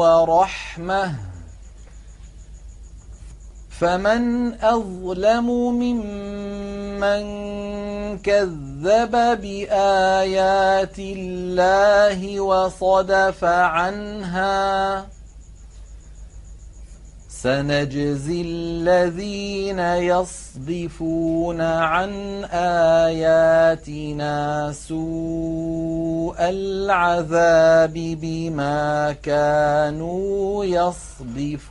ورحمة 0.00 1.29
فمن 3.80 4.54
أظلم 4.60 5.46
ممن 5.80 7.22
كذب 8.18 9.10
بآيات 9.40 10.98
الله 10.98 12.40
وصدف 12.40 13.44
عنها 13.44 15.06
سنجزي 17.28 18.42
الذين 18.42 19.78
يصدفون 19.78 21.60
عن 21.60 22.10
آياتنا 23.08 24.36
سوء 24.72 26.36
العذاب 26.38 27.92
بما 27.94 29.16
كانوا 29.22 30.64
يصدفون. 30.64 31.70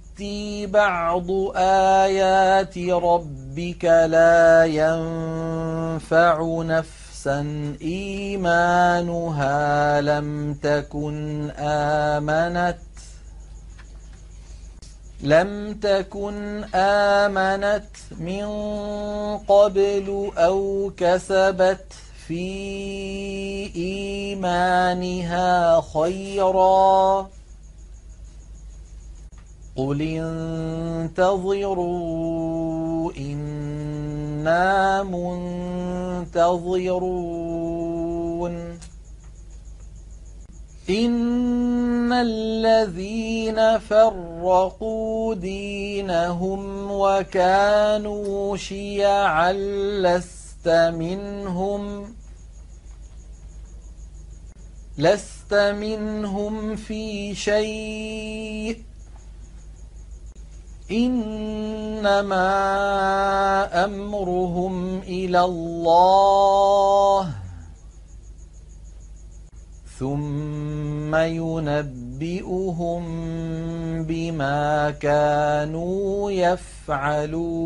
بعض 0.65 1.27
آيات 1.55 2.77
ربك 2.77 3.85
لا 3.85 4.65
ينفع 4.65 6.63
نفسا. 6.63 7.75
إيمانها 7.81 10.01
لم 10.01 10.53
تكن 10.53 11.49
آمنت. 11.57 12.77
لم 15.23 15.73
تكن 15.73 16.63
آمنت 16.75 17.85
من 18.19 18.47
قبل 19.37 20.31
أو 20.37 20.91
كسبت. 20.97 21.85
في 22.27 23.75
إيمانها 23.75 25.81
خيرا. 25.81 27.29
قل 29.75 30.01
انتظروا 31.11 31.91
إنا 33.17 35.03
منتظرون. 35.03 36.61
إن 40.89 42.13
الذين 42.13 43.79
فرقوا 43.79 45.35
دينهم 45.35 46.91
وكانوا 46.91 48.57
شيعا 48.57 49.53
لست 50.01 50.67
منهم 50.67 52.13
لست 54.97 55.53
منهم 55.53 56.75
في 56.75 57.35
شيء 57.35 58.90
إنما 60.91 62.51
أمرهم 63.85 64.99
إلى 64.99 65.41
الله. 65.43 67.29
ثم 69.99 71.15
ينبئهم 71.15 73.03
بما 74.03 74.91
كانوا 74.91 76.31
يفعلون. 76.31 77.61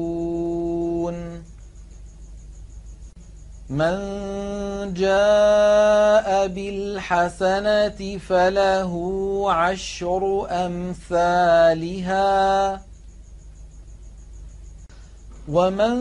من 3.70 3.98
جاء 4.94 6.48
بالحسنة 6.48 8.18
فله 8.18 8.94
عشر 9.52 10.48
أمثالها. 10.50 11.56
ومن 15.48 15.96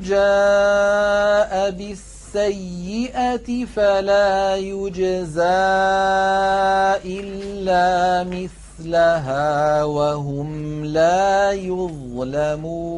جاء 0.00 1.70
بالسنة 1.70 2.16
السيئة 2.36 3.64
فلا 3.64 4.56
يجزى 4.56 5.40
إلا 7.04 8.24
مثلها 8.28 9.84
وهم 9.84 10.84
لا 10.84 11.52
يظلمون 11.52 12.96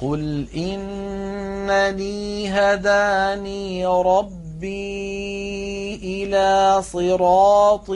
قل 0.00 0.46
إنني 0.56 2.50
هداني 2.50 3.86
ربي 3.86 5.20
إلى 6.02 6.82
صراط 6.82 7.90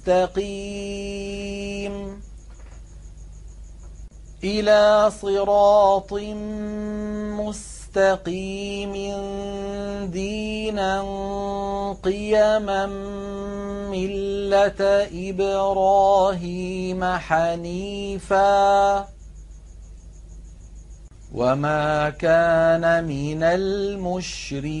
مستقيم 0.00 0.70
إلى 4.44 5.10
صراط 5.22 6.12
مستقيم 7.92 8.92
دينا 10.10 11.02
قيما 12.02 12.86
ملة 13.90 15.08
إبراهيم 15.30 17.04
حنيفا. 17.04 19.06
وما 21.34 22.10
كان 22.10 23.04
من 23.04 23.42
المشركين. 23.42 24.80